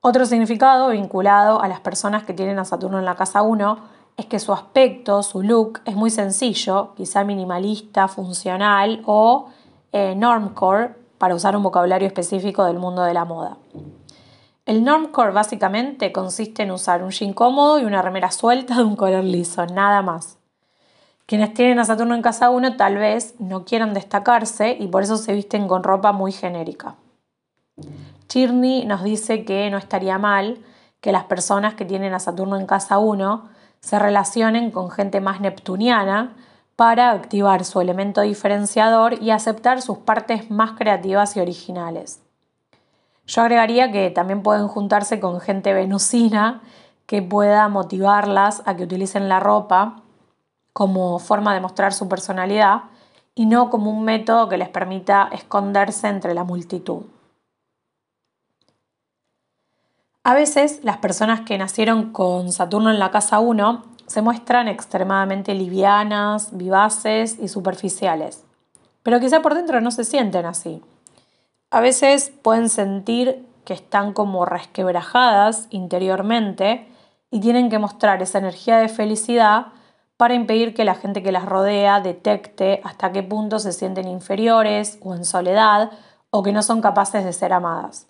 Otro 0.00 0.24
significado 0.24 0.88
vinculado 0.88 1.60
a 1.60 1.68
las 1.68 1.80
personas 1.80 2.22
que 2.24 2.32
tienen 2.32 2.58
a 2.58 2.64
Saturno 2.64 2.98
en 2.98 3.04
la 3.04 3.14
casa 3.14 3.42
1 3.42 3.78
es 4.16 4.24
que 4.24 4.38
su 4.38 4.54
aspecto, 4.54 5.22
su 5.22 5.42
look, 5.42 5.82
es 5.84 5.96
muy 5.96 6.08
sencillo, 6.08 6.94
quizá 6.96 7.24
minimalista, 7.24 8.08
funcional 8.08 9.02
o 9.04 9.50
eh, 9.92 10.14
normcore, 10.16 10.94
para 11.18 11.34
usar 11.34 11.58
un 11.58 11.62
vocabulario 11.62 12.08
específico 12.08 12.64
del 12.64 12.78
mundo 12.78 13.02
de 13.02 13.12
la 13.12 13.26
moda. 13.26 13.58
El 14.64 14.82
normcore 14.82 15.32
básicamente 15.32 16.10
consiste 16.10 16.62
en 16.62 16.70
usar 16.70 17.02
un 17.02 17.10
jean 17.10 17.34
cómodo 17.34 17.78
y 17.78 17.84
una 17.84 18.00
remera 18.00 18.30
suelta 18.30 18.76
de 18.76 18.84
un 18.84 18.96
color 18.96 19.24
liso, 19.24 19.66
nada 19.66 20.00
más. 20.00 20.38
Quienes 21.26 21.54
tienen 21.54 21.80
a 21.80 21.84
Saturno 21.84 22.14
en 22.14 22.22
casa 22.22 22.50
1 22.50 22.76
tal 22.76 22.98
vez 22.98 23.34
no 23.40 23.64
quieran 23.64 23.94
destacarse 23.94 24.76
y 24.78 24.86
por 24.86 25.02
eso 25.02 25.16
se 25.16 25.32
visten 25.32 25.66
con 25.66 25.82
ropa 25.82 26.12
muy 26.12 26.30
genérica. 26.30 26.94
Chirny 28.28 28.84
nos 28.84 29.02
dice 29.02 29.44
que 29.44 29.68
no 29.70 29.76
estaría 29.76 30.18
mal 30.18 30.58
que 31.00 31.10
las 31.10 31.24
personas 31.24 31.74
que 31.74 31.84
tienen 31.84 32.14
a 32.14 32.20
Saturno 32.20 32.56
en 32.56 32.66
casa 32.66 32.98
1 32.98 33.48
se 33.80 33.98
relacionen 33.98 34.70
con 34.70 34.90
gente 34.90 35.20
más 35.20 35.40
neptuniana 35.40 36.36
para 36.76 37.10
activar 37.10 37.64
su 37.64 37.80
elemento 37.80 38.20
diferenciador 38.20 39.20
y 39.20 39.30
aceptar 39.30 39.82
sus 39.82 39.98
partes 39.98 40.50
más 40.50 40.72
creativas 40.72 41.36
y 41.36 41.40
originales. 41.40 42.20
Yo 43.26 43.42
agregaría 43.42 43.90
que 43.90 44.10
también 44.10 44.42
pueden 44.42 44.68
juntarse 44.68 45.18
con 45.18 45.40
gente 45.40 45.74
venusina 45.74 46.62
que 47.06 47.20
pueda 47.20 47.68
motivarlas 47.68 48.62
a 48.66 48.76
que 48.76 48.84
utilicen 48.84 49.28
la 49.28 49.40
ropa 49.40 50.02
como 50.76 51.18
forma 51.18 51.54
de 51.54 51.62
mostrar 51.62 51.94
su 51.94 52.06
personalidad 52.06 52.82
y 53.34 53.46
no 53.46 53.70
como 53.70 53.90
un 53.90 54.04
método 54.04 54.50
que 54.50 54.58
les 54.58 54.68
permita 54.68 55.30
esconderse 55.32 56.06
entre 56.06 56.34
la 56.34 56.44
multitud. 56.44 57.04
A 60.22 60.34
veces 60.34 60.80
las 60.82 60.98
personas 60.98 61.40
que 61.40 61.56
nacieron 61.56 62.12
con 62.12 62.52
Saturno 62.52 62.90
en 62.90 62.98
la 62.98 63.10
casa 63.10 63.38
1 63.38 63.84
se 64.06 64.20
muestran 64.20 64.68
extremadamente 64.68 65.54
livianas, 65.54 66.54
vivaces 66.54 67.38
y 67.40 67.48
superficiales, 67.48 68.44
pero 69.02 69.18
quizá 69.18 69.40
por 69.40 69.54
dentro 69.54 69.80
no 69.80 69.90
se 69.90 70.04
sienten 70.04 70.44
así. 70.44 70.82
A 71.70 71.80
veces 71.80 72.34
pueden 72.42 72.68
sentir 72.68 73.46
que 73.64 73.72
están 73.72 74.12
como 74.12 74.44
resquebrajadas 74.44 75.68
interiormente 75.70 76.86
y 77.30 77.40
tienen 77.40 77.70
que 77.70 77.78
mostrar 77.78 78.20
esa 78.20 78.36
energía 78.36 78.76
de 78.76 78.90
felicidad 78.90 79.68
para 80.16 80.34
impedir 80.34 80.74
que 80.74 80.84
la 80.84 80.94
gente 80.94 81.22
que 81.22 81.32
las 81.32 81.44
rodea 81.44 82.00
detecte 82.00 82.80
hasta 82.84 83.12
qué 83.12 83.22
punto 83.22 83.58
se 83.58 83.72
sienten 83.72 84.08
inferiores 84.08 84.98
o 85.02 85.14
en 85.14 85.24
soledad 85.24 85.90
o 86.30 86.42
que 86.42 86.52
no 86.52 86.62
son 86.62 86.80
capaces 86.80 87.24
de 87.24 87.32
ser 87.32 87.52
amadas. 87.52 88.08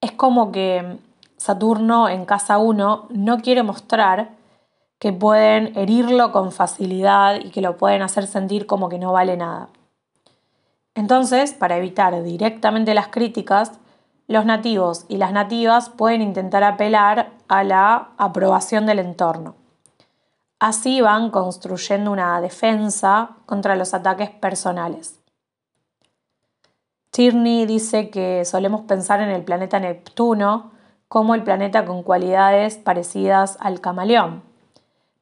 Es 0.00 0.12
como 0.12 0.52
que 0.52 0.98
Saturno 1.36 2.08
en 2.08 2.24
casa 2.24 2.58
1 2.58 3.08
no 3.10 3.38
quiere 3.38 3.62
mostrar 3.62 4.30
que 4.98 5.12
pueden 5.12 5.76
herirlo 5.76 6.32
con 6.32 6.52
facilidad 6.52 7.36
y 7.36 7.50
que 7.50 7.60
lo 7.60 7.76
pueden 7.76 8.02
hacer 8.02 8.26
sentir 8.26 8.66
como 8.66 8.88
que 8.88 8.98
no 8.98 9.12
vale 9.12 9.36
nada. 9.36 9.68
Entonces, 10.94 11.52
para 11.52 11.76
evitar 11.76 12.22
directamente 12.22 12.94
las 12.94 13.08
críticas, 13.08 13.72
los 14.28 14.46
nativos 14.46 15.04
y 15.08 15.16
las 15.16 15.32
nativas 15.32 15.90
pueden 15.90 16.22
intentar 16.22 16.64
apelar 16.64 17.32
a 17.48 17.64
la 17.64 18.10
aprobación 18.16 18.86
del 18.86 19.00
entorno. 19.00 19.56
Así 20.58 21.00
van 21.00 21.30
construyendo 21.30 22.10
una 22.10 22.40
defensa 22.40 23.30
contra 23.46 23.76
los 23.76 23.94
ataques 23.94 24.30
personales. 24.30 25.20
Tierney 27.10 27.66
dice 27.66 28.10
que 28.10 28.44
solemos 28.44 28.82
pensar 28.82 29.20
en 29.20 29.30
el 29.30 29.44
planeta 29.44 29.78
Neptuno 29.78 30.72
como 31.08 31.34
el 31.34 31.44
planeta 31.44 31.84
con 31.84 32.02
cualidades 32.02 32.76
parecidas 32.76 33.56
al 33.60 33.80
camaleón. 33.80 34.42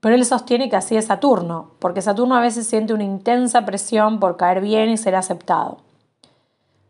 Pero 0.01 0.15
él 0.15 0.25
sostiene 0.25 0.71
que 0.71 0.77
así 0.77 0.97
es 0.97 1.07
Saturno, 1.07 1.73
porque 1.79 2.03
Saturno 2.03 2.35
a 2.35 2.41
veces 2.41 2.67
siente 2.67 2.95
una 2.95 3.05
intensa 3.05 3.65
presión 3.65 4.21
por 4.21 4.37
caer 4.37 4.61
bien 4.61 4.89
y 4.89 4.97
ser 4.97 5.15
aceptado. 5.15 5.79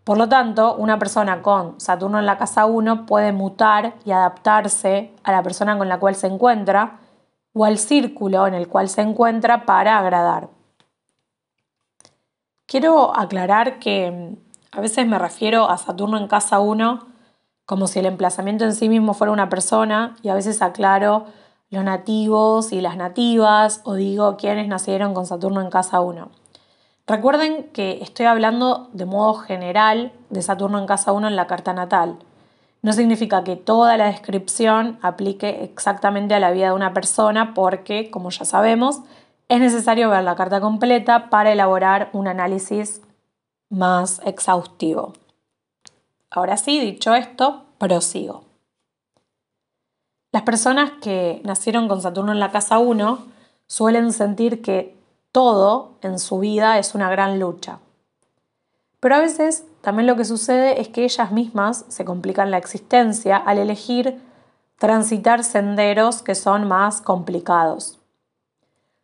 Por 0.05 0.19
lo 0.19 0.29
tanto, 0.29 0.75
una 0.77 0.99
persona 0.99 1.43
con 1.43 1.81
Saturno 1.81 2.19
en 2.19 2.27
la 2.27 2.39
casa 2.39 2.67
1 2.67 3.05
puede 3.05 3.33
mutar 3.33 3.95
y 4.05 4.13
adaptarse 4.13 5.13
a 5.25 5.33
la 5.33 5.43
persona 5.43 5.77
con 5.77 5.89
la 5.89 5.99
cual 5.99 6.15
se 6.15 6.29
encuentra, 6.29 7.01
o 7.53 7.65
al 7.65 7.79
círculo 7.79 8.47
en 8.47 8.55
el 8.55 8.69
cual 8.69 8.89
se 8.89 9.03
encuentra 9.03 9.67
para 9.67 9.99
agradar. 9.99 10.49
Quiero 12.67 13.17
aclarar 13.17 13.79
que 13.79 14.11
mm, 14.11 14.77
a 14.77 14.81
veces 14.81 15.07
me 15.07 15.19
refiero 15.19 15.69
a 15.69 15.77
Saturno 15.77 16.17
en 16.17 16.29
casa 16.29 16.61
1 16.61 17.07
como 17.67 17.87
si 17.87 17.99
el 17.99 18.07
emplazamiento 18.07 18.65
en 18.65 18.75
sí 18.75 18.89
mismo 18.89 19.15
fuera 19.15 19.33
una 19.33 19.49
persona 19.49 20.17
y 20.23 20.29
a 20.29 20.35
veces 20.35 20.63
aclaro 20.63 21.27
los 21.71 21.85
nativos 21.85 22.73
y 22.73 22.81
las 22.81 22.97
nativas 22.97 23.81
o 23.85 23.95
digo 23.95 24.37
quienes 24.37 24.69
nacieron 24.69 25.15
con 25.15 25.27
Saturno 25.27 25.61
en 25.61 25.71
casa 25.71 26.01
1. 26.01 26.31
Recuerden 27.07 27.65
que 27.73 27.99
estoy 28.03 28.27
hablando 28.27 28.89
de 28.93 29.07
modo 29.07 29.35
general 29.35 30.13
de 30.31 30.43
Saturno 30.43 30.79
en 30.79 30.87
casa 30.87 31.13
1 31.13 31.29
en 31.29 31.37
la 31.37 31.47
carta 31.47 31.73
natal. 31.73 32.19
No 32.83 32.93
significa 32.93 33.45
que 33.45 33.55
toda 33.55 33.97
la 33.97 34.07
descripción 34.07 34.99
aplique 35.03 35.63
exactamente 35.63 36.35
a 36.35 36.41
la 36.41 36.51
vida 36.51 36.67
de 36.67 36.73
una 36.73 36.93
persona 36.93 37.55
porque, 37.55 38.11
como 38.11 38.31
ya 38.31 38.45
sabemos, 38.45 39.01
es 39.49 39.61
necesario 39.61 40.11
ver 40.11 40.25
la 40.25 40.35
carta 40.35 40.61
completa 40.61 41.31
para 41.31 41.53
elaborar 41.53 42.11
un 42.13 42.27
análisis 42.27 43.01
más 43.71 44.21
exhaustivo. 44.25 45.13
Ahora 46.29 46.57
sí, 46.57 46.81
dicho 46.81 47.15
esto, 47.15 47.65
prosigo. 47.79 48.45
Las 50.33 50.43
personas 50.43 50.93
que 51.03 51.41
nacieron 51.45 51.89
con 51.89 52.01
Saturno 52.01 52.33
en 52.33 52.41
la 52.41 52.51
casa 52.51 52.79
1 52.79 53.27
suelen 53.67 54.13
sentir 54.13 54.63
que 54.63 54.97
todo 55.31 55.93
en 56.03 56.19
su 56.19 56.39
vida 56.39 56.79
es 56.79 56.95
una 56.95 57.11
gran 57.11 57.39
lucha. 57.39 57.79
Pero 58.99 59.17
a 59.17 59.21
veces 59.21 59.67
también 59.83 60.07
lo 60.07 60.17
que 60.17 60.25
sucede 60.25 60.81
es 60.81 60.89
que 60.89 61.05
ellas 61.05 61.33
mismas 61.33 61.85
se 61.89 62.05
complican 62.05 62.51
la 62.51 62.59
existencia 62.59 63.37
al 63.37 63.59
elegir 63.59 64.21
transitar 64.79 65.45
senderos 65.45 66.23
que 66.23 66.35
son 66.35 66.67
más 66.67 67.01
complicados. 67.01 67.99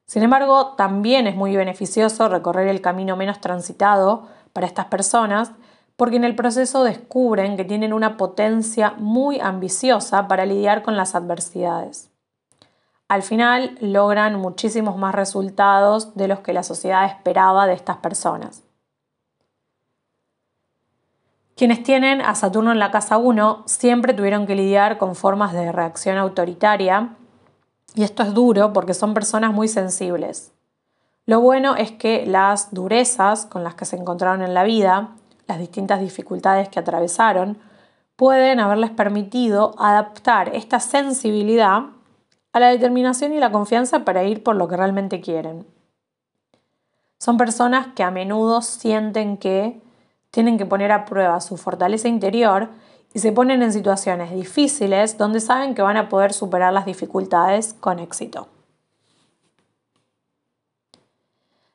Sin 0.06 0.22
embargo, 0.22 0.74
también 0.76 1.26
es 1.26 1.36
muy 1.36 1.54
beneficioso 1.54 2.28
recorrer 2.28 2.68
el 2.68 2.80
camino 2.80 3.16
menos 3.16 3.40
transitado 3.40 4.28
para 4.52 4.66
estas 4.66 4.86
personas 4.86 5.52
porque 5.96 6.16
en 6.16 6.24
el 6.24 6.36
proceso 6.36 6.84
descubren 6.84 7.56
que 7.56 7.64
tienen 7.64 7.92
una 7.92 8.16
potencia 8.16 8.94
muy 8.98 9.40
ambiciosa 9.40 10.28
para 10.28 10.46
lidiar 10.46 10.82
con 10.82 10.96
las 10.96 11.16
adversidades. 11.16 12.10
Al 13.08 13.22
final 13.22 13.76
logran 13.80 14.38
muchísimos 14.38 14.96
más 14.96 15.14
resultados 15.14 16.14
de 16.14 16.28
los 16.28 16.38
que 16.38 16.52
la 16.52 16.62
sociedad 16.62 17.04
esperaba 17.04 17.66
de 17.66 17.72
estas 17.72 17.96
personas. 17.96 18.62
Quienes 21.58 21.82
tienen 21.82 22.20
a 22.20 22.36
Saturno 22.36 22.70
en 22.70 22.78
la 22.78 22.92
casa 22.92 23.18
1 23.18 23.64
siempre 23.66 24.14
tuvieron 24.14 24.46
que 24.46 24.54
lidiar 24.54 24.96
con 24.96 25.16
formas 25.16 25.52
de 25.52 25.72
reacción 25.72 26.16
autoritaria 26.16 27.16
y 27.96 28.04
esto 28.04 28.22
es 28.22 28.32
duro 28.32 28.72
porque 28.72 28.94
son 28.94 29.12
personas 29.12 29.52
muy 29.52 29.66
sensibles. 29.66 30.52
Lo 31.26 31.40
bueno 31.40 31.74
es 31.74 31.90
que 31.90 32.24
las 32.26 32.72
durezas 32.72 33.44
con 33.44 33.64
las 33.64 33.74
que 33.74 33.86
se 33.86 33.96
encontraron 33.96 34.42
en 34.42 34.54
la 34.54 34.62
vida, 34.62 35.16
las 35.48 35.58
distintas 35.58 35.98
dificultades 35.98 36.68
que 36.68 36.78
atravesaron, 36.78 37.58
pueden 38.14 38.60
haberles 38.60 38.92
permitido 38.92 39.74
adaptar 39.78 40.54
esta 40.54 40.78
sensibilidad 40.78 41.86
a 42.52 42.60
la 42.60 42.68
determinación 42.68 43.32
y 43.32 43.40
la 43.40 43.50
confianza 43.50 44.04
para 44.04 44.22
ir 44.22 44.44
por 44.44 44.54
lo 44.54 44.68
que 44.68 44.76
realmente 44.76 45.20
quieren. 45.20 45.66
Son 47.18 47.36
personas 47.36 47.88
que 47.96 48.04
a 48.04 48.12
menudo 48.12 48.62
sienten 48.62 49.38
que 49.38 49.82
tienen 50.30 50.58
que 50.58 50.66
poner 50.66 50.92
a 50.92 51.04
prueba 51.04 51.40
su 51.40 51.56
fortaleza 51.56 52.08
interior 52.08 52.68
y 53.14 53.20
se 53.20 53.32
ponen 53.32 53.62
en 53.62 53.72
situaciones 53.72 54.32
difíciles 54.32 55.16
donde 55.16 55.40
saben 55.40 55.74
que 55.74 55.82
van 55.82 55.96
a 55.96 56.08
poder 56.08 56.32
superar 56.32 56.72
las 56.72 56.86
dificultades 56.86 57.74
con 57.74 57.98
éxito. 57.98 58.48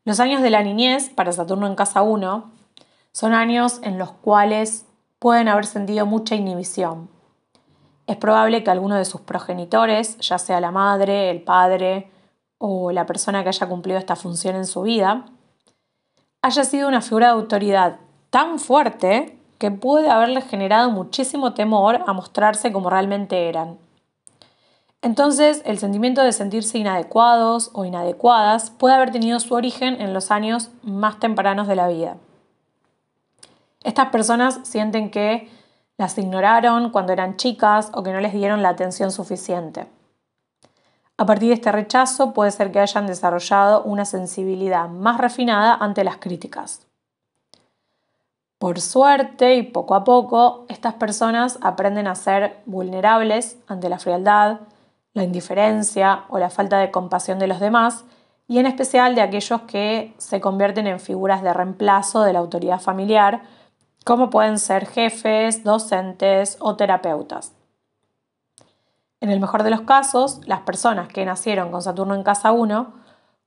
Los 0.05 0.19
años 0.19 0.41
de 0.41 0.49
la 0.49 0.63
niñez 0.63 1.09
para 1.09 1.31
Saturno 1.31 1.65
en 1.65 1.75
casa 1.75 2.01
1 2.01 2.51
son 3.13 3.33
años 3.33 3.79
en 3.83 3.97
los 3.97 4.11
cuales 4.11 4.85
pueden 5.19 5.47
haber 5.47 5.65
sentido 5.65 6.05
mucha 6.05 6.35
inhibición. 6.35 7.09
Es 8.05 8.17
probable 8.17 8.63
que 8.63 8.71
alguno 8.71 8.95
de 8.95 9.05
sus 9.05 9.21
progenitores, 9.21 10.17
ya 10.17 10.37
sea 10.37 10.59
la 10.59 10.71
madre, 10.71 11.29
el 11.29 11.41
padre 11.41 12.11
o 12.57 12.91
la 12.91 13.05
persona 13.05 13.43
que 13.43 13.49
haya 13.49 13.67
cumplido 13.67 13.97
esta 13.97 14.17
función 14.17 14.57
en 14.57 14.65
su 14.65 14.81
vida, 14.81 15.25
haya 16.41 16.65
sido 16.65 16.89
una 16.89 17.01
figura 17.01 17.27
de 17.27 17.33
autoridad 17.33 17.99
tan 18.33 18.57
fuerte 18.57 19.37
que 19.59 19.69
puede 19.69 20.09
haberles 20.09 20.45
generado 20.45 20.89
muchísimo 20.89 21.53
temor 21.53 22.03
a 22.07 22.13
mostrarse 22.13 22.73
como 22.73 22.89
realmente 22.89 23.47
eran. 23.47 23.77
Entonces, 25.03 25.61
el 25.65 25.77
sentimiento 25.77 26.23
de 26.23 26.31
sentirse 26.31 26.79
inadecuados 26.79 27.69
o 27.73 27.85
inadecuadas 27.85 28.71
puede 28.71 28.95
haber 28.95 29.11
tenido 29.11 29.39
su 29.39 29.53
origen 29.53 30.01
en 30.01 30.15
los 30.15 30.31
años 30.31 30.71
más 30.81 31.19
tempranos 31.19 31.67
de 31.67 31.75
la 31.75 31.87
vida. 31.87 32.17
Estas 33.83 34.09
personas 34.09 34.61
sienten 34.63 35.11
que 35.11 35.47
las 35.99 36.17
ignoraron 36.17 36.89
cuando 36.89 37.13
eran 37.13 37.37
chicas 37.37 37.91
o 37.93 38.01
que 38.01 38.13
no 38.13 38.19
les 38.19 38.33
dieron 38.33 38.63
la 38.63 38.69
atención 38.69 39.11
suficiente. 39.11 39.85
A 41.17 41.27
partir 41.27 41.49
de 41.49 41.53
este 41.53 41.71
rechazo 41.71 42.33
puede 42.33 42.49
ser 42.49 42.71
que 42.71 42.79
hayan 42.79 43.05
desarrollado 43.05 43.83
una 43.83 44.05
sensibilidad 44.05 44.89
más 44.89 45.19
refinada 45.19 45.75
ante 45.75 46.03
las 46.03 46.17
críticas. 46.17 46.87
Por 48.63 48.79
suerte 48.79 49.55
y 49.55 49.63
poco 49.63 49.93
a 49.93 50.05
poco, 50.05 50.63
estas 50.69 50.93
personas 50.93 51.59
aprenden 51.61 52.07
a 52.07 52.15
ser 52.15 52.61
vulnerables 52.65 53.57
ante 53.67 53.89
la 53.89 53.99
frialdad, 53.99 54.61
la 55.13 55.23
indiferencia 55.25 56.23
o 56.29 56.39
la 56.39 56.49
falta 56.49 56.77
de 56.77 56.89
compasión 56.89 57.39
de 57.39 57.47
los 57.47 57.59
demás, 57.59 58.05
y 58.47 58.59
en 58.59 58.65
especial 58.65 59.15
de 59.15 59.21
aquellos 59.21 59.63
que 59.63 60.13
se 60.17 60.39
convierten 60.39 60.87
en 60.87 61.01
figuras 61.01 61.43
de 61.43 61.51
reemplazo 61.51 62.21
de 62.21 62.31
la 62.31 62.39
autoridad 62.39 62.79
familiar, 62.79 63.41
como 64.05 64.29
pueden 64.29 64.57
ser 64.57 64.85
jefes, 64.85 65.65
docentes 65.65 66.55
o 66.61 66.77
terapeutas. 66.77 67.51
En 69.19 69.29
el 69.29 69.41
mejor 69.41 69.63
de 69.63 69.71
los 69.71 69.81
casos, 69.81 70.39
las 70.45 70.61
personas 70.61 71.09
que 71.09 71.25
nacieron 71.25 71.69
con 71.69 71.81
Saturno 71.81 72.15
en 72.15 72.23
casa 72.23 72.53
1, 72.53 72.93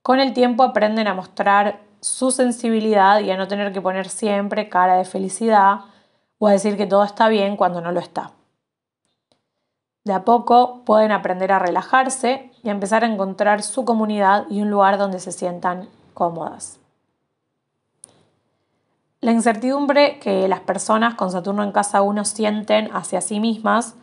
con 0.03 0.19
el 0.19 0.33
tiempo 0.33 0.61
aprenden 0.61 1.07
a 1.07 1.15
mostrar 1.15 1.86
su 2.07 2.31
sensibilidad 2.31 3.19
y 3.19 3.31
a 3.31 3.37
no 3.37 3.47
tener 3.47 3.73
que 3.73 3.81
poner 3.81 4.09
siempre 4.09 4.69
cara 4.69 4.95
de 4.95 5.05
felicidad 5.05 5.81
o 6.39 6.47
a 6.47 6.51
decir 6.51 6.77
que 6.77 6.87
todo 6.87 7.03
está 7.03 7.27
bien 7.27 7.57
cuando 7.57 7.81
no 7.81 7.91
lo 7.91 7.99
está. 7.99 8.31
De 10.03 10.13
a 10.13 10.23
poco 10.23 10.83
pueden 10.85 11.11
aprender 11.11 11.51
a 11.51 11.59
relajarse 11.59 12.49
y 12.63 12.69
a 12.69 12.71
empezar 12.71 13.03
a 13.03 13.07
encontrar 13.07 13.61
su 13.61 13.83
comunidad 13.83 14.45
y 14.49 14.61
un 14.61 14.69
lugar 14.69 14.97
donde 14.97 15.19
se 15.19 15.33
sientan 15.33 15.89
cómodas. 16.13 16.79
La 19.19 19.31
incertidumbre 19.31 20.19
que 20.19 20.47
las 20.47 20.61
personas 20.61 21.15
con 21.15 21.31
Saturno 21.31 21.63
en 21.63 21.73
casa 21.73 22.01
1 22.01 22.23
sienten 22.23 22.89
hacia 22.95 23.19
sí 23.19 23.39
mismas 23.39 23.95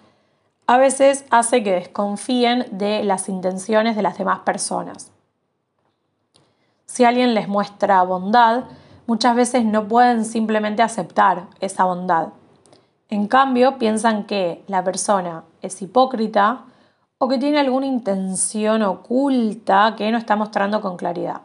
a 0.67 0.77
veces 0.77 1.25
hace 1.31 1.63
que 1.63 1.73
desconfíen 1.73 2.67
de 2.71 3.05
las 3.05 3.29
intenciones 3.29 3.97
de 3.97 4.03
las 4.03 4.19
demás 4.19 4.41
personas. 4.41 5.14
Si 6.95 7.03
alguien 7.03 7.35
les 7.35 7.49
muestra 7.49 8.05
bondad, 8.05 8.67
muchas 9.09 9.35
veces 9.35 9.65
no 9.65 9.89
pueden 9.89 10.25
simplemente 10.25 10.81
aceptar 10.81 11.49
esa 11.59 11.83
bondad. 11.87 12.29
En 13.09 13.27
cambio, 13.27 13.79
piensan 13.79 14.27
que 14.27 14.63
la 14.69 14.85
persona 14.85 15.43
es 15.61 15.83
hipócrita 15.83 16.67
o 17.19 17.27
que 17.27 17.39
tiene 17.39 17.59
alguna 17.59 17.87
intención 17.87 18.83
oculta 18.83 19.97
que 19.99 20.13
no 20.13 20.19
está 20.19 20.37
mostrando 20.37 20.81
con 20.81 20.97
claridad. 20.97 21.41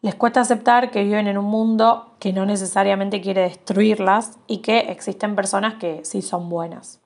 Les 0.00 0.14
cuesta 0.14 0.42
aceptar 0.42 0.92
que 0.92 1.02
viven 1.02 1.26
en 1.26 1.36
un 1.36 1.46
mundo 1.46 2.12
que 2.20 2.32
no 2.32 2.46
necesariamente 2.46 3.20
quiere 3.20 3.40
destruirlas 3.40 4.38
y 4.46 4.58
que 4.58 4.92
existen 4.92 5.34
personas 5.34 5.74
que 5.74 6.04
sí 6.04 6.22
son 6.22 6.48
buenas. 6.48 7.00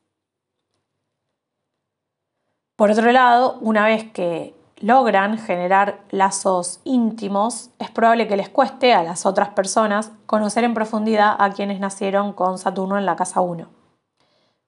Por 2.77 2.91
otro 2.91 3.11
lado, 3.13 3.57
una 3.63 3.87
vez 3.87 4.13
que 4.13 4.55
logran 4.85 5.39
generar 5.39 6.01
lazos 6.11 6.81
íntimos, 6.85 7.71
es 7.79 7.91
probable 7.91 8.29
que 8.29 8.37
les 8.37 8.51
cueste 8.51 8.93
a 8.93 9.03
las 9.03 9.25
otras 9.25 9.49
personas 9.49 10.13
conocer 10.27 10.63
en 10.63 10.75
profundidad 10.75 11.37
a 11.39 11.53
quienes 11.53 11.81
nacieron 11.81 12.35
con 12.35 12.59
Saturno 12.59 12.99
en 12.99 13.07
la 13.07 13.17
casa 13.17 13.41
1. 13.41 13.67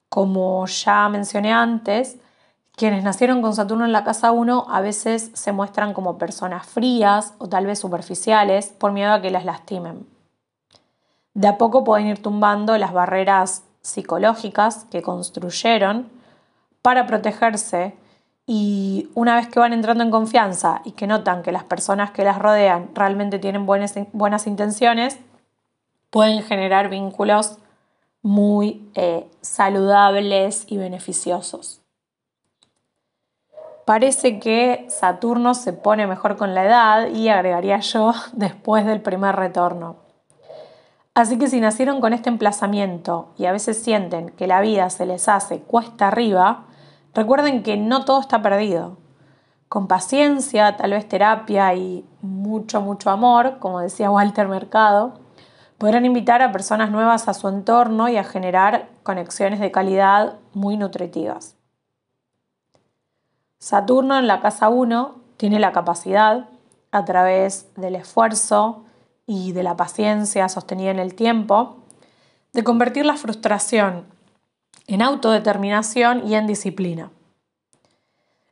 Como 0.09 0.65
ya 0.65 1.07
mencioné 1.09 1.53
antes, 1.53 2.17
quienes 2.75 3.03
nacieron 3.03 3.43
con 3.43 3.53
Saturno 3.53 3.85
en 3.85 3.91
la 3.91 4.03
casa 4.03 4.31
1 4.31 4.65
a 4.67 4.81
veces 4.81 5.29
se 5.35 5.51
muestran 5.51 5.93
como 5.93 6.17
personas 6.17 6.65
frías 6.65 7.35
o 7.37 7.47
tal 7.47 7.67
vez 7.67 7.77
superficiales 7.77 8.69
por 8.69 8.93
miedo 8.93 9.13
a 9.13 9.21
que 9.21 9.29
las 9.29 9.45
lastimen. 9.45 10.07
De 11.35 11.47
a 11.47 11.59
poco 11.59 11.83
pueden 11.83 12.07
ir 12.07 12.23
tumbando 12.23 12.75
las 12.79 12.91
barreras 12.91 13.61
psicológicas 13.81 14.85
que 14.85 15.03
construyeron 15.03 16.09
para 16.81 17.05
protegerse 17.05 17.95
y 18.49 19.09
una 19.13 19.35
vez 19.35 19.49
que 19.49 19.59
van 19.59 19.73
entrando 19.73 20.05
en 20.05 20.09
confianza 20.09 20.81
y 20.85 20.93
que 20.93 21.05
notan 21.05 21.43
que 21.43 21.51
las 21.51 21.65
personas 21.65 22.11
que 22.11 22.23
las 22.23 22.39
rodean 22.39 22.89
realmente 22.95 23.39
tienen 23.39 23.65
buenas, 23.65 23.93
buenas 24.13 24.47
intenciones, 24.47 25.19
pueden 26.09 26.41
generar 26.41 26.89
vínculos 26.89 27.57
muy 28.21 28.89
eh, 28.95 29.29
saludables 29.41 30.63
y 30.67 30.77
beneficiosos. 30.77 31.81
Parece 33.83 34.39
que 34.39 34.85
Saturno 34.89 35.53
se 35.53 35.73
pone 35.73 36.07
mejor 36.07 36.37
con 36.37 36.55
la 36.55 36.63
edad 36.63 37.09
y 37.09 37.27
agregaría 37.27 37.79
yo 37.79 38.13
después 38.31 38.85
del 38.85 39.01
primer 39.01 39.35
retorno. 39.35 39.97
Así 41.13 41.37
que 41.37 41.47
si 41.47 41.59
nacieron 41.59 41.99
con 41.99 42.13
este 42.13 42.29
emplazamiento 42.29 43.29
y 43.37 43.45
a 43.45 43.51
veces 43.51 43.83
sienten 43.83 44.29
que 44.29 44.47
la 44.47 44.61
vida 44.61 44.89
se 44.89 45.05
les 45.05 45.27
hace 45.27 45.59
cuesta 45.59 46.07
arriba, 46.07 46.66
Recuerden 47.17 47.63
que 47.63 47.77
no 47.77 48.05
todo 48.05 48.21
está 48.21 48.43
perdido. 48.43 48.97
Con 49.69 49.87
paciencia, 49.87 50.77
tal 50.77 50.91
vez 50.91 51.09
terapia 51.09 51.73
y 51.73 52.05
mucho, 52.21 52.79
mucho 52.79 53.09
amor, 53.09 53.57
como 53.57 53.79
decía 53.79 54.11
Walter 54.11 54.47
Mercado, 54.47 55.19
Podrán 55.79 56.05
invitar 56.05 56.41
a 56.41 56.51
personas 56.51 56.89
nuevas 56.89 57.27
a 57.27 57.33
su 57.35 57.47
entorno 57.47 58.07
y 58.09 58.17
a 58.17 58.23
generar 58.23 58.89
conexiones 59.03 59.59
de 59.59 59.71
calidad 59.71 60.37
muy 60.53 60.75
nutritivas. 60.75 61.55
Saturno 63.59 64.17
en 64.17 64.27
la 64.27 64.39
casa 64.39 64.69
1 64.69 65.15
tiene 65.37 65.59
la 65.59 65.71
capacidad, 65.71 66.49
a 66.91 67.05
través 67.05 67.73
del 67.75 67.95
esfuerzo 67.95 68.85
y 69.27 69.51
de 69.51 69.61
la 69.61 69.75
paciencia 69.75 70.49
sostenida 70.49 70.89
en 70.89 70.99
el 70.99 71.15
tiempo, 71.15 71.77
de 72.53 72.63
convertir 72.63 73.05
la 73.05 73.17
frustración 73.17 74.05
en 74.87 75.01
autodeterminación 75.01 76.27
y 76.27 76.35
en 76.35 76.47
disciplina. 76.47 77.11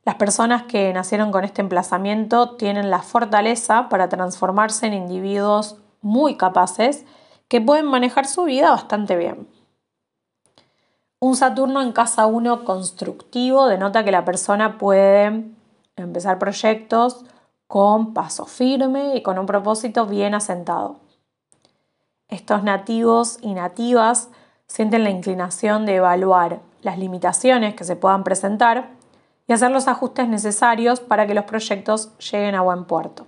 Las 0.03 0.15
personas 0.15 0.63
que 0.63 0.93
nacieron 0.93 1.31
con 1.31 1.43
este 1.43 1.61
emplazamiento 1.61 2.51
tienen 2.57 2.91
la 2.91 2.99
fortaleza 3.01 3.89
para 3.89 4.07
transformarse 4.07 4.85
en 4.85 4.93
individuos 4.93 5.77
muy 6.01 6.37
capaces 6.37 7.05
que 7.47 7.61
pueden 7.61 7.87
manejar 7.87 8.27
su 8.27 8.43
vida 8.43 8.69
bastante 8.69 9.15
bien. 9.15 9.47
Un 11.19 11.35
Saturno 11.35 11.81
en 11.81 11.91
casa 11.91 12.27
1 12.27 12.65
constructivo 12.65 13.67
denota 13.67 14.03
que 14.03 14.11
la 14.11 14.25
persona 14.25 14.77
puede 14.77 15.45
empezar 15.95 16.37
proyectos 16.37 17.25
con 17.67 18.13
paso 18.13 18.45
firme 18.45 19.15
y 19.15 19.23
con 19.23 19.39
un 19.39 19.47
propósito 19.47 20.05
bien 20.05 20.35
asentado. 20.35 20.99
Estos 22.27 22.63
nativos 22.63 23.39
y 23.41 23.53
nativas 23.53 24.29
sienten 24.67 25.03
la 25.03 25.09
inclinación 25.09 25.85
de 25.85 25.95
evaluar 25.95 26.59
las 26.81 26.97
limitaciones 26.97 27.75
que 27.75 27.83
se 27.83 27.95
puedan 27.95 28.23
presentar 28.23 28.89
y 29.47 29.53
hacer 29.53 29.71
los 29.71 29.87
ajustes 29.87 30.27
necesarios 30.27 30.99
para 30.99 31.27
que 31.27 31.35
los 31.35 31.45
proyectos 31.45 32.17
lleguen 32.17 32.55
a 32.55 32.61
buen 32.61 32.85
puerto. 32.85 33.25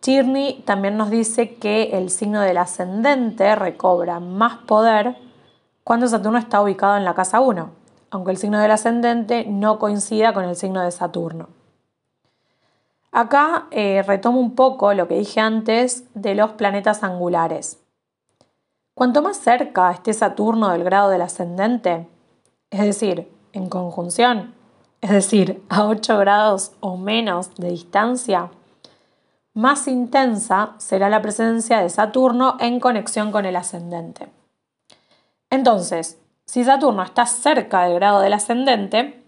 Chirny 0.00 0.62
también 0.64 0.96
nos 0.96 1.10
dice 1.10 1.56
que 1.56 1.90
el 1.98 2.10
signo 2.10 2.40
del 2.40 2.58
ascendente 2.58 3.54
recobra 3.56 4.20
más 4.20 4.58
poder 4.58 5.16
cuando 5.82 6.06
Saturno 6.06 6.38
está 6.38 6.62
ubicado 6.62 6.96
en 6.96 7.04
la 7.04 7.14
casa 7.14 7.40
1, 7.40 7.70
aunque 8.10 8.30
el 8.30 8.36
signo 8.36 8.60
del 8.60 8.70
ascendente 8.70 9.44
no 9.46 9.78
coincida 9.78 10.32
con 10.32 10.44
el 10.44 10.54
signo 10.54 10.82
de 10.82 10.90
Saturno. 10.92 11.48
Acá 13.10 13.66
eh, 13.70 14.04
retomo 14.06 14.38
un 14.38 14.54
poco 14.54 14.94
lo 14.94 15.08
que 15.08 15.18
dije 15.18 15.40
antes 15.40 16.04
de 16.14 16.34
los 16.34 16.52
planetas 16.52 17.02
angulares. 17.02 17.80
Cuanto 18.98 19.22
más 19.22 19.36
cerca 19.36 19.92
esté 19.92 20.12
Saturno 20.12 20.70
del 20.70 20.82
grado 20.82 21.08
del 21.08 21.22
ascendente, 21.22 22.08
es 22.68 22.80
decir, 22.80 23.30
en 23.52 23.68
conjunción, 23.68 24.54
es 25.00 25.10
decir, 25.10 25.62
a 25.68 25.84
8 25.84 26.18
grados 26.18 26.72
o 26.80 26.96
menos 26.96 27.54
de 27.54 27.70
distancia, 27.70 28.50
más 29.54 29.86
intensa 29.86 30.74
será 30.78 31.08
la 31.10 31.22
presencia 31.22 31.78
de 31.78 31.90
Saturno 31.90 32.56
en 32.58 32.80
conexión 32.80 33.30
con 33.30 33.46
el 33.46 33.54
ascendente. 33.54 34.30
Entonces, 35.48 36.20
si 36.44 36.64
Saturno 36.64 37.04
está 37.04 37.24
cerca 37.26 37.84
del 37.84 37.94
grado 37.94 38.18
del 38.18 38.32
ascendente, 38.32 39.22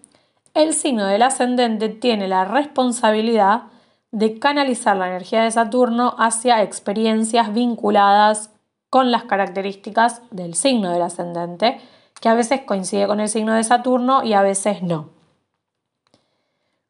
el 0.53 0.75
signo 0.75 1.07
del 1.07 1.23
ascendente 1.23 1.91
tiene 1.91 2.27
la 2.27 2.45
responsabilidad 2.45 3.67
de 4.11 4.37
canalizar 4.41 4.97
la 4.97 5.07
energía 5.07 5.45
de 5.45 5.53
Saturno 5.53 6.17
hacia 6.19 6.61
experiencias 6.61 7.55
vinculadas 7.55 8.51
con 8.91 9.11
las 9.11 9.25
características 9.25 10.23
del 10.31 10.55
signo 10.55 10.93
del 10.93 11.03
ascendente, 11.03 11.81
que 12.21 12.29
a 12.29 12.35
veces 12.35 12.63
coincide 12.63 13.07
con 13.07 13.21
el 13.21 13.29
signo 13.29 13.55
de 13.55 13.65
Saturno 13.65 14.23
y 14.23 14.35
a 14.35 14.43
veces 14.43 14.83
no. 14.83 15.11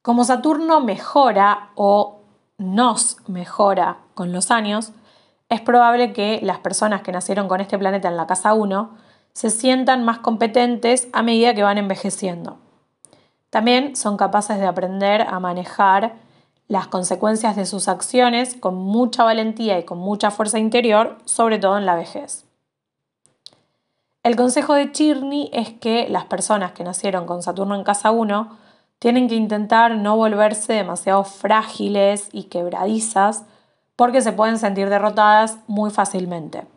Como 0.02 0.24
Saturno 0.24 0.80
mejora 0.80 1.70
o 1.74 2.22
nos 2.56 3.18
mejora 3.28 3.98
con 4.14 4.32
los 4.32 4.50
años, 4.50 4.92
es 5.50 5.60
probable 5.60 6.12
que 6.12 6.40
las 6.42 6.58
personas 6.58 7.02
que 7.02 7.12
nacieron 7.12 7.48
con 7.48 7.60
este 7.60 7.78
planeta 7.78 8.08
en 8.08 8.16
la 8.16 8.26
casa 8.26 8.54
1 8.54 8.90
se 9.32 9.50
sientan 9.50 10.04
más 10.04 10.18
competentes 10.18 11.08
a 11.12 11.22
medida 11.22 11.54
que 11.54 11.62
van 11.62 11.78
envejeciendo. 11.78 12.58
También 13.50 13.96
son 13.96 14.16
capaces 14.16 14.58
de 14.58 14.66
aprender 14.66 15.22
a 15.22 15.38
manejar 15.40 16.14
las 16.70 16.86
consecuencias 16.86 17.56
de 17.56 17.66
sus 17.66 17.88
acciones 17.88 18.54
con 18.54 18.76
mucha 18.76 19.24
valentía 19.24 19.76
y 19.80 19.82
con 19.82 19.98
mucha 19.98 20.30
fuerza 20.30 20.60
interior, 20.60 21.18
sobre 21.24 21.58
todo 21.58 21.76
en 21.76 21.84
la 21.84 21.96
vejez. 21.96 22.44
El 24.22 24.36
consejo 24.36 24.74
de 24.74 24.92
Chirny 24.92 25.50
es 25.52 25.70
que 25.70 26.08
las 26.08 26.26
personas 26.26 26.70
que 26.70 26.84
nacieron 26.84 27.26
con 27.26 27.42
Saturno 27.42 27.74
en 27.74 27.82
casa 27.82 28.12
1 28.12 28.56
tienen 29.00 29.26
que 29.28 29.34
intentar 29.34 29.96
no 29.96 30.16
volverse 30.16 30.74
demasiado 30.74 31.24
frágiles 31.24 32.28
y 32.30 32.44
quebradizas 32.44 33.42
porque 33.96 34.20
se 34.20 34.30
pueden 34.30 34.56
sentir 34.56 34.88
derrotadas 34.90 35.58
muy 35.66 35.90
fácilmente. 35.90 36.68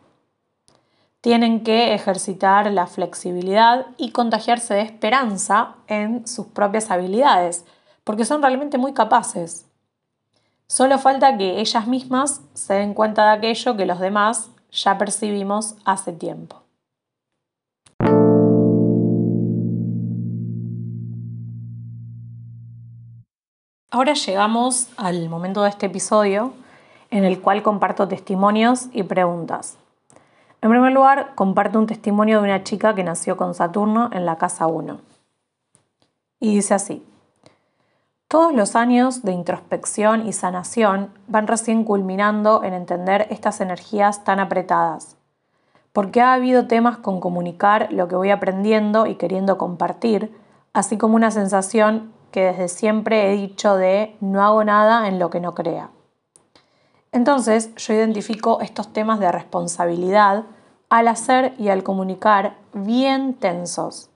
Tienen 1.20 1.62
que 1.62 1.94
ejercitar 1.94 2.68
la 2.72 2.88
flexibilidad 2.88 3.86
y 3.96 4.10
contagiarse 4.10 4.74
de 4.74 4.82
esperanza 4.82 5.76
en 5.86 6.26
sus 6.26 6.46
propias 6.46 6.90
habilidades, 6.90 7.64
porque 8.02 8.24
son 8.24 8.42
realmente 8.42 8.76
muy 8.76 8.92
capaces. 8.92 9.66
Solo 10.74 10.98
falta 10.98 11.38
que 11.38 11.60
ellas 11.60 11.86
mismas 11.86 12.42
se 12.54 12.74
den 12.74 12.94
cuenta 12.94 13.26
de 13.26 13.30
aquello 13.36 13.76
que 13.76 13.86
los 13.86 14.00
demás 14.00 14.50
ya 14.72 14.98
percibimos 14.98 15.76
hace 15.84 16.12
tiempo. 16.12 16.64
Ahora 23.92 24.14
llegamos 24.14 24.88
al 24.96 25.28
momento 25.28 25.62
de 25.62 25.68
este 25.68 25.86
episodio 25.86 26.52
en 27.12 27.22
el 27.22 27.40
cual 27.40 27.62
comparto 27.62 28.08
testimonios 28.08 28.88
y 28.92 29.04
preguntas. 29.04 29.78
En 30.60 30.70
primer 30.70 30.90
lugar, 30.90 31.36
comparto 31.36 31.78
un 31.78 31.86
testimonio 31.86 32.38
de 32.38 32.44
una 32.46 32.64
chica 32.64 32.96
que 32.96 33.04
nació 33.04 33.36
con 33.36 33.54
Saturno 33.54 34.10
en 34.12 34.26
la 34.26 34.38
casa 34.38 34.66
1. 34.66 34.98
Y 36.40 36.56
dice 36.56 36.74
así. 36.74 37.06
Todos 38.34 38.52
los 38.52 38.74
años 38.74 39.22
de 39.22 39.30
introspección 39.30 40.26
y 40.26 40.32
sanación 40.32 41.14
van 41.28 41.46
recién 41.46 41.84
culminando 41.84 42.64
en 42.64 42.74
entender 42.74 43.28
estas 43.30 43.60
energías 43.60 44.24
tan 44.24 44.40
apretadas, 44.40 45.16
porque 45.92 46.20
ha 46.20 46.32
habido 46.32 46.66
temas 46.66 46.98
con 46.98 47.20
comunicar 47.20 47.92
lo 47.92 48.08
que 48.08 48.16
voy 48.16 48.30
aprendiendo 48.30 49.06
y 49.06 49.14
queriendo 49.14 49.56
compartir, 49.56 50.36
así 50.72 50.98
como 50.98 51.14
una 51.14 51.30
sensación 51.30 52.12
que 52.32 52.46
desde 52.46 52.66
siempre 52.66 53.30
he 53.30 53.36
dicho 53.36 53.76
de 53.76 54.16
no 54.20 54.42
hago 54.42 54.64
nada 54.64 55.06
en 55.06 55.20
lo 55.20 55.30
que 55.30 55.38
no 55.38 55.54
crea. 55.54 55.90
Entonces 57.12 57.72
yo 57.76 57.94
identifico 57.94 58.60
estos 58.62 58.92
temas 58.92 59.20
de 59.20 59.30
responsabilidad 59.30 60.42
al 60.90 61.06
hacer 61.06 61.54
y 61.56 61.68
al 61.68 61.84
comunicar 61.84 62.56
bien 62.72 63.34
tensos. 63.34 64.10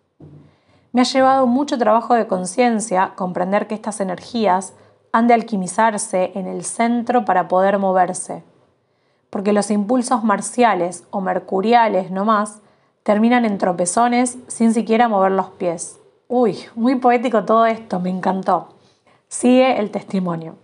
Me 0.93 1.03
ha 1.03 1.05
llevado 1.05 1.47
mucho 1.47 1.77
trabajo 1.77 2.15
de 2.15 2.27
conciencia 2.27 3.13
comprender 3.15 3.67
que 3.67 3.75
estas 3.75 4.01
energías 4.01 4.73
han 5.13 5.27
de 5.27 5.35
alquimizarse 5.35 6.33
en 6.35 6.47
el 6.47 6.65
centro 6.65 7.25
para 7.25 7.47
poder 7.47 7.79
moverse, 7.79 8.43
porque 9.29 9.53
los 9.53 9.71
impulsos 9.71 10.25
marciales 10.25 11.05
o 11.11 11.21
mercuriales 11.21 12.11
no 12.11 12.25
más 12.25 12.61
terminan 13.03 13.45
en 13.45 13.59
tropezones 13.59 14.39
sin 14.47 14.73
siquiera 14.73 15.09
mover 15.09 15.33
los 15.33 15.51
pies. 15.51 15.99
Uy, 16.27 16.59
muy 16.75 16.97
poético 16.97 17.45
todo 17.45 17.67
esto, 17.67 18.01
me 18.01 18.11
encantó. 18.11 18.69
Sigue 19.29 19.79
el 19.79 19.91
testimonio. 19.91 20.57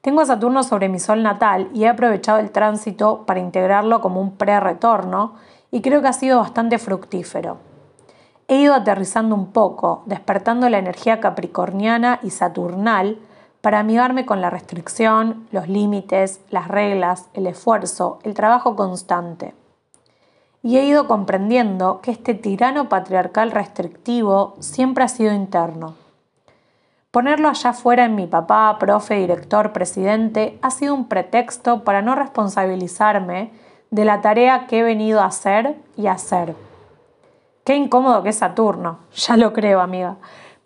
Tengo 0.00 0.20
a 0.22 0.26
Saturno 0.26 0.62
sobre 0.62 0.88
mi 0.88 0.98
sol 0.98 1.22
natal 1.22 1.68
y 1.74 1.84
he 1.84 1.88
aprovechado 1.88 2.38
el 2.38 2.50
tránsito 2.50 3.24
para 3.26 3.40
integrarlo 3.40 4.00
como 4.00 4.20
un 4.20 4.36
pre-retorno 4.36 5.34
y 5.70 5.82
creo 5.82 6.02
que 6.02 6.08
ha 6.08 6.12
sido 6.12 6.38
bastante 6.38 6.78
fructífero. 6.78 7.73
He 8.48 8.56
ido 8.56 8.74
aterrizando 8.74 9.34
un 9.34 9.52
poco, 9.52 10.02
despertando 10.06 10.68
la 10.68 10.78
energía 10.78 11.20
capricorniana 11.20 12.20
y 12.22 12.30
saturnal 12.30 13.18
para 13.60 13.80
amigarme 13.80 14.26
con 14.26 14.40
la 14.40 14.50
restricción, 14.50 15.46
los 15.50 15.68
límites, 15.68 16.40
las 16.50 16.68
reglas, 16.68 17.28
el 17.32 17.46
esfuerzo, 17.46 18.18
el 18.22 18.34
trabajo 18.34 18.76
constante 18.76 19.54
y 20.64 20.78
he 20.78 20.86
ido 20.86 21.06
comprendiendo 21.06 22.00
que 22.00 22.10
este 22.10 22.32
tirano 22.32 22.88
patriarcal 22.88 23.50
restrictivo 23.50 24.56
siempre 24.60 25.04
ha 25.04 25.08
sido 25.08 25.34
interno. 25.34 25.94
Ponerlo 27.10 27.50
allá 27.50 27.74
fuera 27.74 28.06
en 28.06 28.14
mi 28.14 28.26
papá, 28.26 28.74
profe, 28.80 29.16
director, 29.16 29.74
presidente, 29.74 30.58
ha 30.62 30.70
sido 30.70 30.94
un 30.94 31.06
pretexto 31.06 31.84
para 31.84 32.00
no 32.00 32.14
responsabilizarme 32.14 33.52
de 33.90 34.04
la 34.06 34.22
tarea 34.22 34.66
que 34.66 34.80
he 34.80 34.82
venido 34.82 35.20
a 35.20 35.26
hacer 35.26 35.76
y 35.98 36.06
hacer. 36.06 36.56
Qué 37.64 37.76
incómodo 37.76 38.22
que 38.22 38.28
es 38.28 38.36
Saturno, 38.36 38.98
ya 39.14 39.38
lo 39.38 39.54
creo, 39.54 39.80
amiga, 39.80 40.16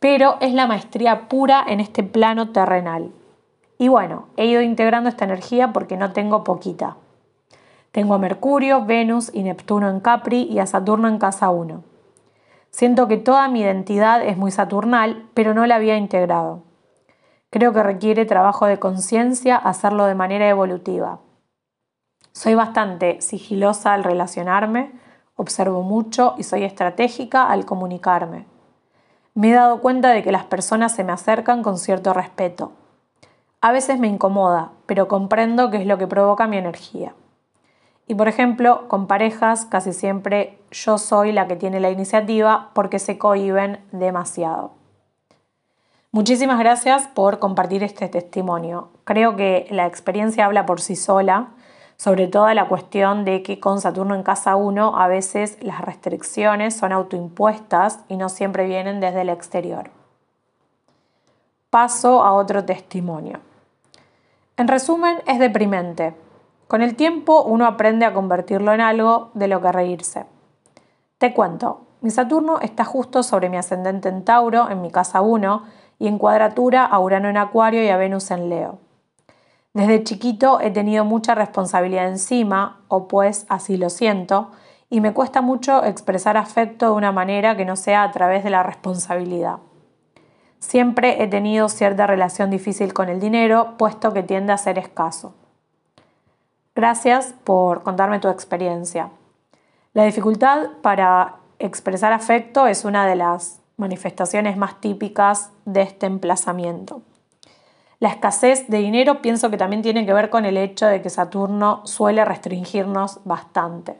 pero 0.01 0.37
es 0.41 0.53
la 0.53 0.67
maestría 0.67 1.29
pura 1.29 1.65
en 1.67 1.79
este 1.79 2.03
plano 2.03 2.51
terrenal. 2.51 3.13
Y 3.79 3.87
bueno, 3.87 4.27
he 4.37 4.47
ido 4.47 4.61
integrando 4.63 5.09
esta 5.09 5.25
energía 5.25 5.73
porque 5.73 5.97
no 5.97 6.13
tengo 6.13 6.43
poquita. 6.43 6.97
Tengo 7.93 8.15
a 8.15 8.19
Mercurio, 8.19 8.85
Venus 8.85 9.31
y 9.33 9.45
Neptuno 9.45 9.89
en 9.89 10.01
Capri 10.01 10.43
y 10.43 10.59
a 10.59 10.67
Saturno 10.67 11.07
en 11.07 11.19
casa 11.19 11.51
1. 11.51 11.85
Siento 12.71 13.07
que 13.07 13.17
toda 13.17 13.49
mi 13.49 13.61
identidad 13.61 14.21
es 14.23 14.37
muy 14.37 14.51
saturnal, 14.51 15.25
pero 15.35 15.55
no 15.55 15.67
la 15.67 15.77
había 15.77 15.97
integrado. 15.97 16.65
Creo 17.51 17.73
que 17.73 17.83
requiere 17.83 18.27
trabajo 18.27 18.67
de 18.67 18.79
conciencia 18.79 19.57
hacerlo 19.57 20.05
de 20.07 20.15
manera 20.17 20.49
evolutiva. 20.49 21.21
Soy 22.33 22.55
bastante 22.55 23.21
sigilosa 23.21 23.95
al 23.95 24.05
relacionarme, 24.05 24.93
observo 25.39 25.83
mucho 25.83 26.35
y 26.37 26.43
soy 26.43 26.65
estratégica 26.65 27.49
al 27.49 27.65
comunicarme. 27.65 28.45
Me 29.35 29.51
he 29.51 29.55
dado 29.55 29.81
cuenta 29.81 30.11
de 30.11 30.25
que 30.25 30.33
las 30.33 30.45
personas 30.45 30.95
se 30.95 31.05
me 31.05 31.13
acercan 31.13 31.63
con 31.63 31.79
cierto 31.79 32.13
respeto. 32.13 32.73
A 33.61 33.71
veces 33.71 34.01
me 34.01 34.09
incomoda, 34.09 34.73
pero 34.87 35.07
comprendo 35.07 35.71
qué 35.71 35.77
es 35.79 35.87
lo 35.87 35.97
que 35.97 36.09
provoca 36.09 36.49
mi 36.49 36.59
energía. 36.59 37.15
Y 38.09 38.17
por 38.17 38.27
ejemplo, 38.27 38.89
con 38.89 39.07
parejas 39.07 39.65
casi 39.65 39.93
siempre 39.93 40.59
yo 40.73 40.99
soy 40.99 41.31
la 41.31 41.47
que 41.47 41.55
tiene 41.55 41.79
la 41.79 41.91
iniciativa 41.91 42.71
porque 42.75 42.99
se 42.99 43.17
cohiben 43.17 43.79
demasiado. 43.93 44.73
Muchísimas 46.11 46.59
gracias 46.59 47.07
por 47.07 47.39
compartir 47.39 47.85
este 47.85 48.09
testimonio. 48.09 48.89
Creo 49.05 49.37
que 49.37 49.69
la 49.71 49.87
experiencia 49.87 50.47
habla 50.47 50.67
por 50.67 50.81
sí 50.81 50.97
sola, 50.97 51.51
sobre 51.99 52.29
todo 52.29 52.49
la 52.55 52.69
cuestión 52.69 53.25
de 53.25 53.43
que 53.43 53.59
con 53.59 53.81
Saturno 53.81 54.15
en 54.15 54.23
casa 54.23 54.55
1 54.55 54.99
a 54.99 55.09
veces 55.09 55.59
las 55.61 55.81
restricciones 55.81 56.77
son 56.77 56.93
autoimpuestas 56.93 57.99
y 58.09 58.17
no 58.17 58.29
siempre 58.29 58.67
vienen 58.67 59.01
desde 59.01 59.23
el 59.23 59.29
exterior. 59.29 59.91
Paso 61.71 62.23
a 62.23 62.33
otro 62.33 62.65
testimonio. 62.65 63.41
En 64.57 64.69
resumen, 64.69 65.19
es 65.27 65.41
deprimente. 65.41 66.15
Con 66.69 66.83
el 66.83 66.95
tiempo 66.95 67.43
uno 67.43 67.67
aprende 67.67 68.07
a 68.07 68.15
convertirlo 68.15 68.73
en 68.73 68.81
algo 68.81 69.31
de 69.35 69.49
lo 69.49 69.61
que 69.61 69.73
reírse. 69.73 70.27
Te 71.19 71.35
cuento, 71.35 71.83
mi 72.01 72.11
Saturno 72.11 72.61
está 72.61 72.85
justo 72.85 73.25
sobre 73.25 73.49
mi 73.49 73.57
ascendente 73.57 74.09
en 74.09 74.25
Tauro, 74.25 74.71
en 74.71 74.83
mi 74.83 74.93
casa 74.93 75.21
1, 75.21 75.65
y 75.99 76.07
en 76.07 76.19
cuadratura 76.19 76.85
a 76.85 77.01
Urano 77.01 77.29
en 77.29 77.37
Acuario 77.37 77.83
y 77.83 77.89
a 77.89 77.97
Venus 77.97 78.31
en 78.31 78.49
Leo. 78.49 78.79
Desde 79.75 80.03
chiquito 80.03 80.61
he 80.61 80.71
tenido 80.71 81.05
mucha 81.05 81.35
responsabilidad 81.35 82.09
encima, 82.09 82.81
o 82.89 83.07
pues 83.09 83.47
así 83.49 83.77
lo 83.77 83.91
siento, 83.91 84.51
y 84.91 85.01
me 85.01 85.13
cuesta 85.13 85.43
mucho 85.43 85.85
expresar 85.85 86.37
afecto 86.37 86.87
de 86.87 86.93
una 86.93 87.13
manera 87.13 87.57
que 87.57 87.65
no 87.65 87.77
sea 87.77 88.03
a 88.03 88.11
través 88.11 88.43
de 88.45 88.51
la 88.51 88.63
responsabilidad. 88.63 89.59
Siempre 90.59 91.23
he 91.23 91.29
tenido 91.29 91.69
cierta 91.69 92.07
relación 92.07 92.51
difícil 92.51 92.93
con 92.93 93.09
el 93.09 93.21
dinero, 93.21 93.77
puesto 93.79 94.13
que 94.13 94.23
tiende 94.23 94.53
a 94.53 94.59
ser 94.59 94.79
escaso. 94.79 95.35
Gracias 96.75 97.35
por 97.45 97.83
contarme 97.83 98.19
tu 98.19 98.29
experiencia. 98.29 99.11
La 99.95 100.05
dificultad 100.05 100.69
para 100.83 101.37
expresar 101.59 102.13
afecto 102.13 102.67
es 102.67 102.85
una 102.85 103.07
de 103.07 103.17
las 103.17 103.61
manifestaciones 103.77 104.57
más 104.57 104.81
típicas 104.81 105.51
de 105.65 105.83
este 105.83 106.07
emplazamiento. 106.07 107.03
La 108.01 108.11
escasez 108.11 108.69
de 108.69 108.79
dinero 108.79 109.23
pienso 109.23 109.51
que 109.51 109.57
también 109.57 109.83
tiene 109.83 110.07
que 110.07 110.13
ver 110.13 110.31
con 110.31 110.45
el 110.45 110.57
hecho 110.57 110.87
de 110.87 111.03
que 111.03 111.11
Saturno 111.11 111.85
suele 111.85 112.25
restringirnos 112.25 113.21
bastante. 113.25 113.99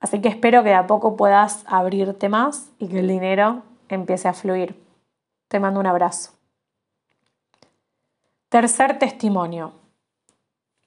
Así 0.00 0.20
que 0.20 0.28
espero 0.28 0.62
que 0.62 0.70
de 0.70 0.74
a 0.74 0.86
poco 0.86 1.16
puedas 1.16 1.64
abrirte 1.66 2.28
más 2.28 2.70
y 2.78 2.88
que 2.88 3.00
el 3.00 3.08
dinero 3.08 3.62
empiece 3.88 4.28
a 4.28 4.32
fluir. 4.32 4.82
Te 5.48 5.60
mando 5.60 5.80
un 5.80 5.86
abrazo. 5.86 6.32
Tercer 8.48 8.98
testimonio. 8.98 9.72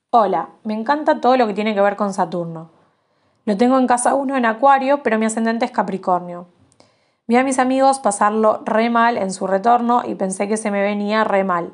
Hola, 0.09 0.49
me 0.63 0.73
encanta 0.73 1.21
todo 1.21 1.37
lo 1.37 1.45
que 1.47 1.53
tiene 1.53 1.75
que 1.75 1.81
ver 1.81 1.95
con 1.95 2.13
Saturno. 2.13 2.71
Lo 3.45 3.57
tengo 3.57 3.77
en 3.77 3.87
casa 3.87 4.15
1 4.15 4.37
en 4.37 4.45
Acuario, 4.45 5.03
pero 5.03 5.19
mi 5.19 5.25
ascendente 5.25 5.65
es 5.65 5.71
Capricornio. 5.71 6.47
Vi 7.27 7.35
a 7.35 7.43
mis 7.43 7.59
amigos 7.59 7.99
pasarlo 7.99 8.61
re 8.65 8.89
mal 8.89 9.17
en 9.17 9.31
su 9.31 9.47
retorno 9.47 10.01
y 10.05 10.15
pensé 10.15 10.47
que 10.47 10.57
se 10.57 10.71
me 10.71 10.81
venía 10.81 11.23
re 11.23 11.43
mal. 11.43 11.73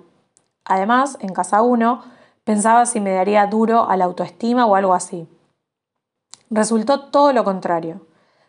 Además, 0.66 1.18
en 1.22 1.34
casa 1.34 1.62
1, 1.62 2.02
pensaba 2.44 2.86
si 2.86 3.00
me 3.00 3.14
daría 3.14 3.46
duro 3.48 3.90
a 3.90 3.98
la 3.98 4.06
autoestima 4.06 4.66
o 4.66 4.76
algo 4.76 4.94
así. 4.94 5.28
Resultó 6.50 7.10
todo 7.10 7.34
lo 7.34 7.44
contrario. 7.44 8.02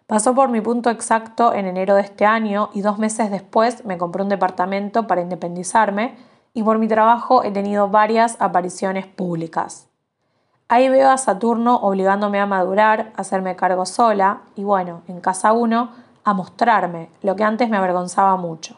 Pasó 0.06 0.34
por 0.34 0.50
mi 0.50 0.60
punto 0.60 0.90
exacto 0.90 1.54
en 1.54 1.66
enero 1.66 1.94
de 1.94 2.02
este 2.02 2.26
año 2.26 2.68
y 2.74 2.82
dos 2.82 2.98
meses 2.98 3.30
después 3.30 3.84
me 3.86 3.96
compré 3.96 4.22
un 4.22 4.28
departamento 4.28 5.06
para 5.06 5.22
independizarme 5.22 6.16
y 6.52 6.62
por 6.62 6.78
mi 6.78 6.88
trabajo 6.88 7.42
he 7.42 7.50
tenido 7.50 7.88
varias 7.88 8.36
apariciones 8.40 9.06
públicas. 9.06 9.88
Ahí 10.68 10.88
veo 10.88 11.10
a 11.10 11.18
Saturno 11.18 11.76
obligándome 11.76 12.40
a 12.40 12.46
madurar, 12.46 13.12
a 13.16 13.22
hacerme 13.22 13.56
cargo 13.56 13.86
sola 13.86 14.42
y 14.54 14.64
bueno, 14.64 15.02
en 15.08 15.20
casa 15.20 15.52
1, 15.52 15.90
a 16.24 16.34
mostrarme, 16.34 17.10
lo 17.22 17.36
que 17.36 17.44
antes 17.44 17.68
me 17.68 17.76
avergonzaba 17.76 18.36
mucho. 18.36 18.76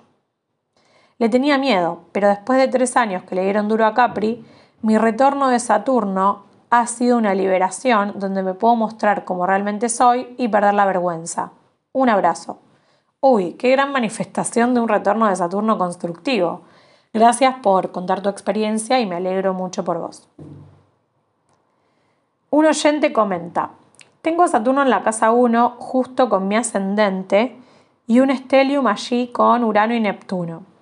Le 1.18 1.28
tenía 1.28 1.56
miedo, 1.56 2.00
pero 2.12 2.28
después 2.28 2.58
de 2.58 2.68
tres 2.68 2.96
años 2.96 3.22
que 3.22 3.34
le 3.34 3.44
dieron 3.44 3.68
duro 3.68 3.86
a 3.86 3.94
Capri, 3.94 4.44
mi 4.82 4.98
retorno 4.98 5.48
de 5.48 5.58
Saturno 5.58 6.44
ha 6.68 6.86
sido 6.86 7.16
una 7.16 7.34
liberación 7.34 8.14
donde 8.16 8.42
me 8.42 8.54
puedo 8.54 8.76
mostrar 8.76 9.24
como 9.24 9.46
realmente 9.46 9.88
soy 9.88 10.34
y 10.36 10.48
perder 10.48 10.74
la 10.74 10.84
vergüenza. 10.84 11.52
Un 11.92 12.10
abrazo. 12.10 12.58
Uy, 13.20 13.54
qué 13.54 13.70
gran 13.70 13.92
manifestación 13.92 14.74
de 14.74 14.80
un 14.80 14.88
retorno 14.88 15.26
de 15.26 15.36
Saturno 15.36 15.78
constructivo. 15.78 16.62
Gracias 17.14 17.54
por 17.62 17.92
contar 17.92 18.20
tu 18.20 18.28
experiencia 18.28 19.00
y 19.00 19.06
me 19.06 19.16
alegro 19.16 19.54
mucho 19.54 19.84
por 19.84 19.98
vos. 19.98 20.28
Un 22.50 22.66
oyente 22.66 23.12
comenta, 23.12 23.70
tengo 24.20 24.42
a 24.42 24.48
Saturno 24.48 24.82
en 24.82 24.90
la 24.90 25.02
casa 25.02 25.30
1 25.30 25.76
justo 25.78 26.28
con 26.28 26.46
mi 26.46 26.56
ascendente 26.56 27.56
y 28.06 28.20
un 28.20 28.30
estelium 28.30 28.86
allí 28.86 29.28
con 29.28 29.64
Urano 29.64 29.94
y 29.94 30.00
Neptuno. 30.00 30.75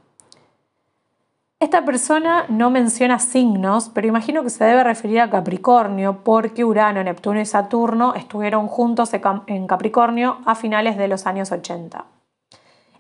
Esta 1.64 1.83
persona 1.87 2.44
no 2.50 2.68
menciona 2.68 3.18
signos, 3.18 3.88
pero 3.88 4.07
imagino 4.07 4.42
que 4.42 4.50
se 4.50 4.62
debe 4.66 4.85
referir 4.85 5.22
a 5.22 5.31
Capricornio 5.31 6.22
porque 6.22 6.62
Urano, 6.62 7.03
Neptuno 7.03 7.40
y 7.40 7.46
Saturno 7.46 8.12
estuvieron 8.14 8.68
juntos 8.68 9.12
en 9.46 9.66
Capricornio 9.66 10.40
a 10.44 10.57
finales 10.57 10.98
de 10.98 11.09
los 11.09 11.27
años 11.27 11.53
80. 11.53 12.05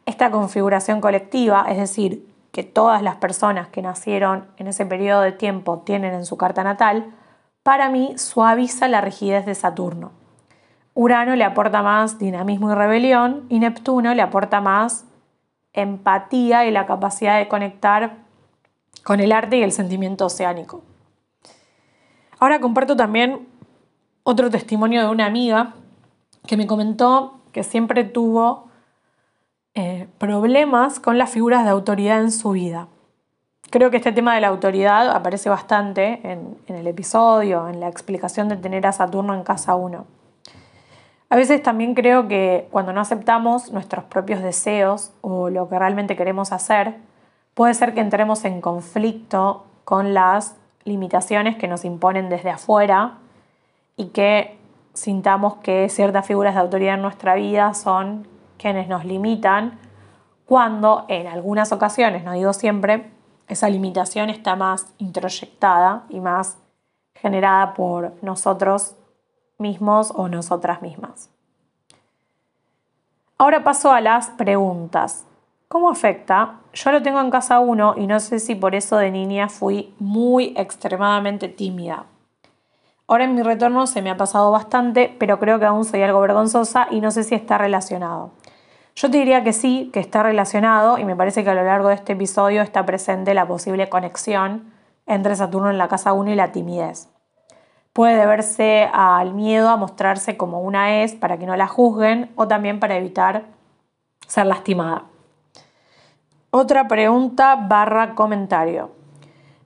Esta 0.06 0.30
configuración 0.30 1.02
colectiva, 1.02 1.66
es 1.68 1.76
decir, 1.76 2.26
que 2.52 2.62
todas 2.62 3.02
las 3.02 3.16
personas 3.16 3.68
que 3.68 3.82
nacieron 3.82 4.46
en 4.56 4.68
ese 4.68 4.86
periodo 4.86 5.20
de 5.20 5.32
tiempo 5.32 5.82
tienen 5.84 6.14
en 6.14 6.24
su 6.24 6.38
carta 6.38 6.64
natal, 6.64 7.12
para 7.62 7.90
mí 7.90 8.16
suaviza 8.16 8.88
la 8.88 9.02
rigidez 9.02 9.44
de 9.44 9.54
Saturno. 9.54 10.12
Urano 10.94 11.36
le 11.36 11.44
aporta 11.44 11.82
más 11.82 12.18
dinamismo 12.18 12.72
y 12.72 12.74
rebelión 12.74 13.44
y 13.50 13.58
Neptuno 13.58 14.14
le 14.14 14.22
aporta 14.22 14.62
más 14.62 15.04
empatía 15.74 16.64
y 16.64 16.70
la 16.70 16.86
capacidad 16.86 17.36
de 17.36 17.46
conectar 17.46 18.23
con 19.04 19.20
el 19.20 19.30
arte 19.30 19.58
y 19.58 19.62
el 19.62 19.70
sentimiento 19.70 20.26
oceánico. 20.26 20.82
Ahora 22.40 22.60
comparto 22.60 22.96
también 22.96 23.46
otro 24.24 24.50
testimonio 24.50 25.02
de 25.02 25.08
una 25.08 25.26
amiga 25.26 25.74
que 26.46 26.56
me 26.56 26.66
comentó 26.66 27.40
que 27.52 27.62
siempre 27.62 28.04
tuvo 28.04 28.68
eh, 29.74 30.08
problemas 30.18 30.98
con 30.98 31.18
las 31.18 31.30
figuras 31.30 31.64
de 31.64 31.70
autoridad 31.70 32.20
en 32.20 32.32
su 32.32 32.50
vida. 32.50 32.88
Creo 33.70 33.90
que 33.90 33.98
este 33.98 34.12
tema 34.12 34.34
de 34.34 34.40
la 34.40 34.48
autoridad 34.48 35.10
aparece 35.10 35.48
bastante 35.48 36.20
en, 36.22 36.56
en 36.66 36.76
el 36.76 36.86
episodio, 36.86 37.68
en 37.68 37.80
la 37.80 37.88
explicación 37.88 38.48
de 38.48 38.56
tener 38.56 38.86
a 38.86 38.92
Saturno 38.92 39.34
en 39.34 39.42
casa 39.42 39.74
1. 39.74 40.06
A 41.28 41.36
veces 41.36 41.62
también 41.62 41.94
creo 41.94 42.28
que 42.28 42.68
cuando 42.70 42.92
no 42.92 43.00
aceptamos 43.00 43.72
nuestros 43.72 44.04
propios 44.04 44.42
deseos 44.42 45.12
o 45.20 45.50
lo 45.50 45.68
que 45.68 45.78
realmente 45.78 46.16
queremos 46.16 46.52
hacer, 46.52 46.96
puede 47.54 47.74
ser 47.74 47.94
que 47.94 48.00
entremos 48.00 48.44
en 48.44 48.60
conflicto 48.60 49.64
con 49.84 50.14
las 50.14 50.56
limitaciones 50.84 51.56
que 51.56 51.68
nos 51.68 51.84
imponen 51.84 52.28
desde 52.28 52.50
afuera 52.50 53.18
y 53.96 54.06
que 54.06 54.58
sintamos 54.92 55.56
que 55.56 55.88
ciertas 55.88 56.26
figuras 56.26 56.54
de 56.54 56.60
autoridad 56.60 56.94
en 56.94 57.02
nuestra 57.02 57.34
vida 57.34 57.74
son 57.74 58.26
quienes 58.58 58.88
nos 58.88 59.04
limitan, 59.04 59.78
cuando 60.46 61.04
en 61.08 61.26
algunas 61.26 61.72
ocasiones, 61.72 62.24
no 62.24 62.32
digo 62.32 62.52
siempre, 62.52 63.10
esa 63.48 63.68
limitación 63.68 64.30
está 64.30 64.56
más 64.56 64.86
introyectada 64.98 66.04
y 66.08 66.20
más 66.20 66.58
generada 67.14 67.74
por 67.74 68.12
nosotros 68.22 68.96
mismos 69.58 70.12
o 70.14 70.28
nosotras 70.28 70.82
mismas. 70.82 71.30
Ahora 73.38 73.64
paso 73.64 73.92
a 73.92 74.00
las 74.00 74.30
preguntas. 74.30 75.26
¿Cómo 75.74 75.90
afecta? 75.90 76.60
Yo 76.72 76.92
lo 76.92 77.02
tengo 77.02 77.20
en 77.20 77.32
casa 77.32 77.58
uno 77.58 77.94
y 77.96 78.06
no 78.06 78.20
sé 78.20 78.38
si 78.38 78.54
por 78.54 78.76
eso 78.76 78.96
de 78.96 79.10
niña 79.10 79.48
fui 79.48 79.92
muy 79.98 80.54
extremadamente 80.56 81.48
tímida. 81.48 82.04
Ahora 83.08 83.24
en 83.24 83.34
mi 83.34 83.42
retorno 83.42 83.88
se 83.88 84.00
me 84.00 84.10
ha 84.10 84.16
pasado 84.16 84.52
bastante, 84.52 85.12
pero 85.18 85.40
creo 85.40 85.58
que 85.58 85.64
aún 85.64 85.84
soy 85.84 86.02
algo 86.02 86.20
vergonzosa 86.20 86.86
y 86.92 87.00
no 87.00 87.10
sé 87.10 87.24
si 87.24 87.34
está 87.34 87.58
relacionado. 87.58 88.30
Yo 88.94 89.10
te 89.10 89.18
diría 89.18 89.42
que 89.42 89.52
sí, 89.52 89.90
que 89.92 89.98
está 89.98 90.22
relacionado 90.22 90.96
y 90.96 91.04
me 91.04 91.16
parece 91.16 91.42
que 91.42 91.50
a 91.50 91.54
lo 91.54 91.64
largo 91.64 91.88
de 91.88 91.96
este 91.96 92.12
episodio 92.12 92.62
está 92.62 92.86
presente 92.86 93.34
la 93.34 93.48
posible 93.48 93.88
conexión 93.88 94.72
entre 95.06 95.34
Saturno 95.34 95.70
en 95.70 95.78
la 95.78 95.88
casa 95.88 96.12
1 96.12 96.30
y 96.30 96.36
la 96.36 96.52
timidez. 96.52 97.08
Puede 97.92 98.14
deberse 98.14 98.88
al 98.92 99.34
miedo 99.34 99.70
a 99.70 99.76
mostrarse 99.76 100.36
como 100.36 100.60
una 100.60 101.02
es 101.02 101.16
para 101.16 101.36
que 101.36 101.46
no 101.46 101.56
la 101.56 101.66
juzguen 101.66 102.30
o 102.36 102.46
también 102.46 102.78
para 102.78 102.96
evitar 102.96 103.46
ser 104.28 104.46
lastimada. 104.46 105.06
Otra 106.56 106.86
pregunta 106.86 107.56
barra 107.56 108.14
comentario. 108.14 108.92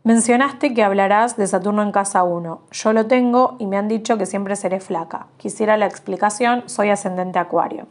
Mencionaste 0.05 0.73
que 0.73 0.83
hablarás 0.83 1.37
de 1.37 1.47
Saturno 1.47 1.83
en 1.83 1.93
casa 1.93 2.23
1. 2.23 2.63
Yo 2.71 2.93
lo 2.95 3.07
tengo 3.07 3.57
y 3.59 3.67
me 3.67 3.77
han 3.77 3.89
dicho 3.89 4.17
que 4.17 4.25
siempre 4.25 4.57
seré 4.57 4.81
flaca. 4.81 5.27
Quisiera 5.37 5.77
la 5.77 5.85
explicación, 5.85 6.63
soy 6.65 6.89
ascendente 6.89 7.39
acuario. 7.39 7.89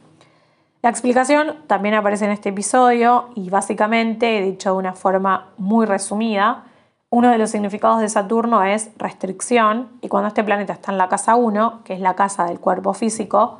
La 0.82 0.90
explicación 0.90 1.58
también 1.68 1.94
aparece 1.94 2.26
en 2.26 2.32
este 2.32 2.50
episodio 2.50 3.30
y 3.36 3.52
básicamente, 3.52 4.40
he 4.40 4.42
dicho 4.42 4.72
de 4.72 4.78
una 4.80 4.94
forma 4.94 5.50
muy 5.60 5.86
resumida, 5.86 6.64
uno 7.12 7.30
de 7.30 7.38
los 7.38 7.52
significados 7.52 8.02
de 8.02 8.10
Saturno 8.10 8.64
es 8.64 8.90
restricción 8.98 9.90
y 10.02 10.08
cuando 10.08 10.30
este 10.30 10.44
planeta 10.44 10.74
está 10.74 10.92
en 10.92 10.98
la 10.98 11.08
casa 11.08 11.36
1, 11.36 11.82
que 11.84 11.94
es 11.94 12.00
la 12.00 12.16
casa 12.16 12.46
del 12.46 12.60
cuerpo 12.60 12.96
físico, 12.96 13.60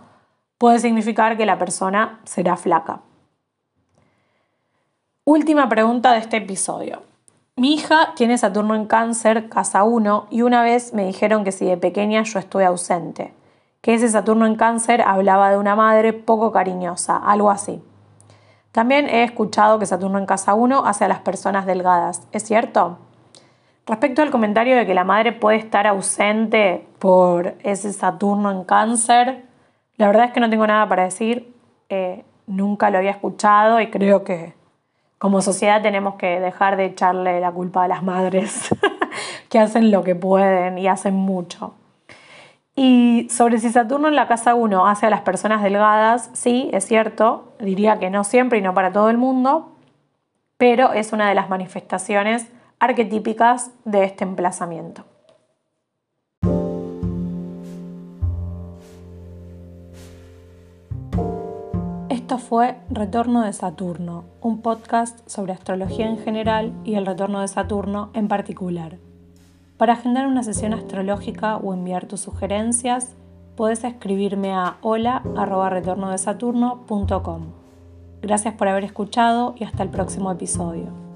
puede 0.58 0.80
significar 0.80 1.38
que 1.38 1.46
la 1.46 1.60
persona 1.60 2.22
será 2.24 2.58
flaca. 2.58 3.02
Última 5.30 5.68
pregunta 5.68 6.14
de 6.14 6.20
este 6.20 6.38
episodio. 6.38 7.02
Mi 7.58 7.74
hija 7.74 8.14
tiene 8.16 8.38
Saturno 8.38 8.76
en 8.76 8.86
cáncer, 8.86 9.50
casa 9.50 9.84
1, 9.84 10.28
y 10.30 10.42
una 10.42 10.64
vez 10.64 10.94
me 10.94 11.06
dijeron 11.06 11.44
que 11.44 11.52
si 11.52 11.66
de 11.66 11.76
pequeña 11.76 12.24
yo 12.24 12.40
estuve 12.40 12.64
ausente, 12.64 13.34
que 13.82 13.94
ese 13.94 14.08
Saturno 14.08 14.46
en 14.46 14.56
cáncer 14.56 15.02
hablaba 15.02 15.52
de 15.52 15.58
una 15.58 15.76
madre 15.76 16.14
poco 16.14 16.54
cariñosa, 16.54 17.18
algo 17.18 17.52
así. 17.52 17.84
También 18.72 19.10
he 19.10 19.26
escuchado 19.26 19.80
que 19.80 19.86
Saturno 19.86 20.18
en 20.18 20.26
casa 20.26 20.54
1 20.54 20.86
hace 20.86 21.04
a 21.04 21.10
las 21.10 21.20
personas 21.20 21.66
delgadas, 21.66 22.26
¿es 22.32 22.44
cierto? 22.44 22.98
Respecto 23.86 24.22
al 24.22 24.32
comentario 24.32 24.78
de 24.78 24.86
que 24.86 24.94
la 24.94 25.04
madre 25.04 25.34
puede 25.34 25.58
estar 25.58 25.88
ausente 25.88 26.88
por 27.00 27.56
ese 27.64 27.92
Saturno 27.92 28.50
en 28.50 28.64
cáncer, 28.64 29.44
la 29.98 30.08
verdad 30.08 30.28
es 30.28 30.32
que 30.32 30.40
no 30.40 30.50
tengo 30.50 30.66
nada 30.66 30.88
para 30.88 31.04
decir, 31.04 31.54
eh, 31.90 32.24
nunca 32.46 32.90
lo 32.90 33.00
había 33.00 33.12
escuchado 33.12 33.82
y 33.82 33.92
creo 33.92 34.24
que 34.24 34.56
como 35.18 35.42
sociedad 35.42 35.82
tenemos 35.82 36.16
que 36.16 36.40
dejar 36.40 36.78
de 36.78 36.86
echarle 36.86 37.40
la 37.40 37.52
culpa 37.52 37.84
a 37.84 37.88
las 37.88 38.04
madres 38.04 38.70
que 39.50 39.60
hacen 39.60 39.92
lo 39.92 40.04
que 40.04 40.16
pueden 40.16 40.78
y 40.78 40.88
hacen 40.88 41.16
mucho. 41.16 41.74
Y 42.76 43.28
sobre 43.32 43.58
si 43.58 43.72
Saturno 43.72 44.08
en 44.08 44.16
la 44.16 44.28
casa 44.28 44.54
1 44.54 44.88
hace 44.88 45.08
a 45.08 45.10
las 45.10 45.22
personas 45.22 45.64
delgadas, 45.64 46.30
sí, 46.34 46.70
es 46.74 46.86
cierto, 46.86 47.54
diría 47.60 47.98
que 47.98 48.12
no 48.12 48.24
siempre 48.24 48.60
y 48.60 48.62
no 48.62 48.76
para 48.76 48.92
todo 48.92 49.10
el 49.10 49.18
mundo, 49.18 49.72
pero 50.58 50.94
es 50.94 51.12
una 51.12 51.28
de 51.28 51.34
las 51.34 51.50
manifestaciones 51.50 52.48
arquetípicas 52.80 53.72
de 53.86 54.04
este 54.04 54.24
emplazamiento. 54.24 55.06
Esto 62.28 62.40
fue 62.40 62.76
Retorno 62.90 63.44
de 63.44 63.54
Saturno, 63.54 64.26
un 64.42 64.62
podcast 64.62 65.26
sobre 65.30 65.54
astrología 65.54 66.10
en 66.10 66.18
general 66.18 66.74
y 66.84 66.96
el 66.96 67.06
retorno 67.06 67.40
de 67.40 67.48
Saturno 67.48 68.10
en 68.14 68.28
particular. 68.28 68.98
Para 69.78 69.94
agendar 69.94 70.28
una 70.28 70.44
sesión 70.44 70.74
astrológica 70.74 71.56
o 71.56 71.74
enviar 71.74 72.06
tus 72.06 72.20
sugerencias, 72.20 73.16
puedes 73.56 73.86
escribirme 73.86 74.52
a 74.52 74.76
hola.retornodesaturno.com. 74.82 77.46
Gracias 78.22 78.54
por 78.56 78.68
haber 78.68 78.84
escuchado 78.84 79.56
y 79.58 79.64
hasta 79.64 79.84
el 79.84 79.90
próximo 79.90 80.30
episodio. 80.30 81.07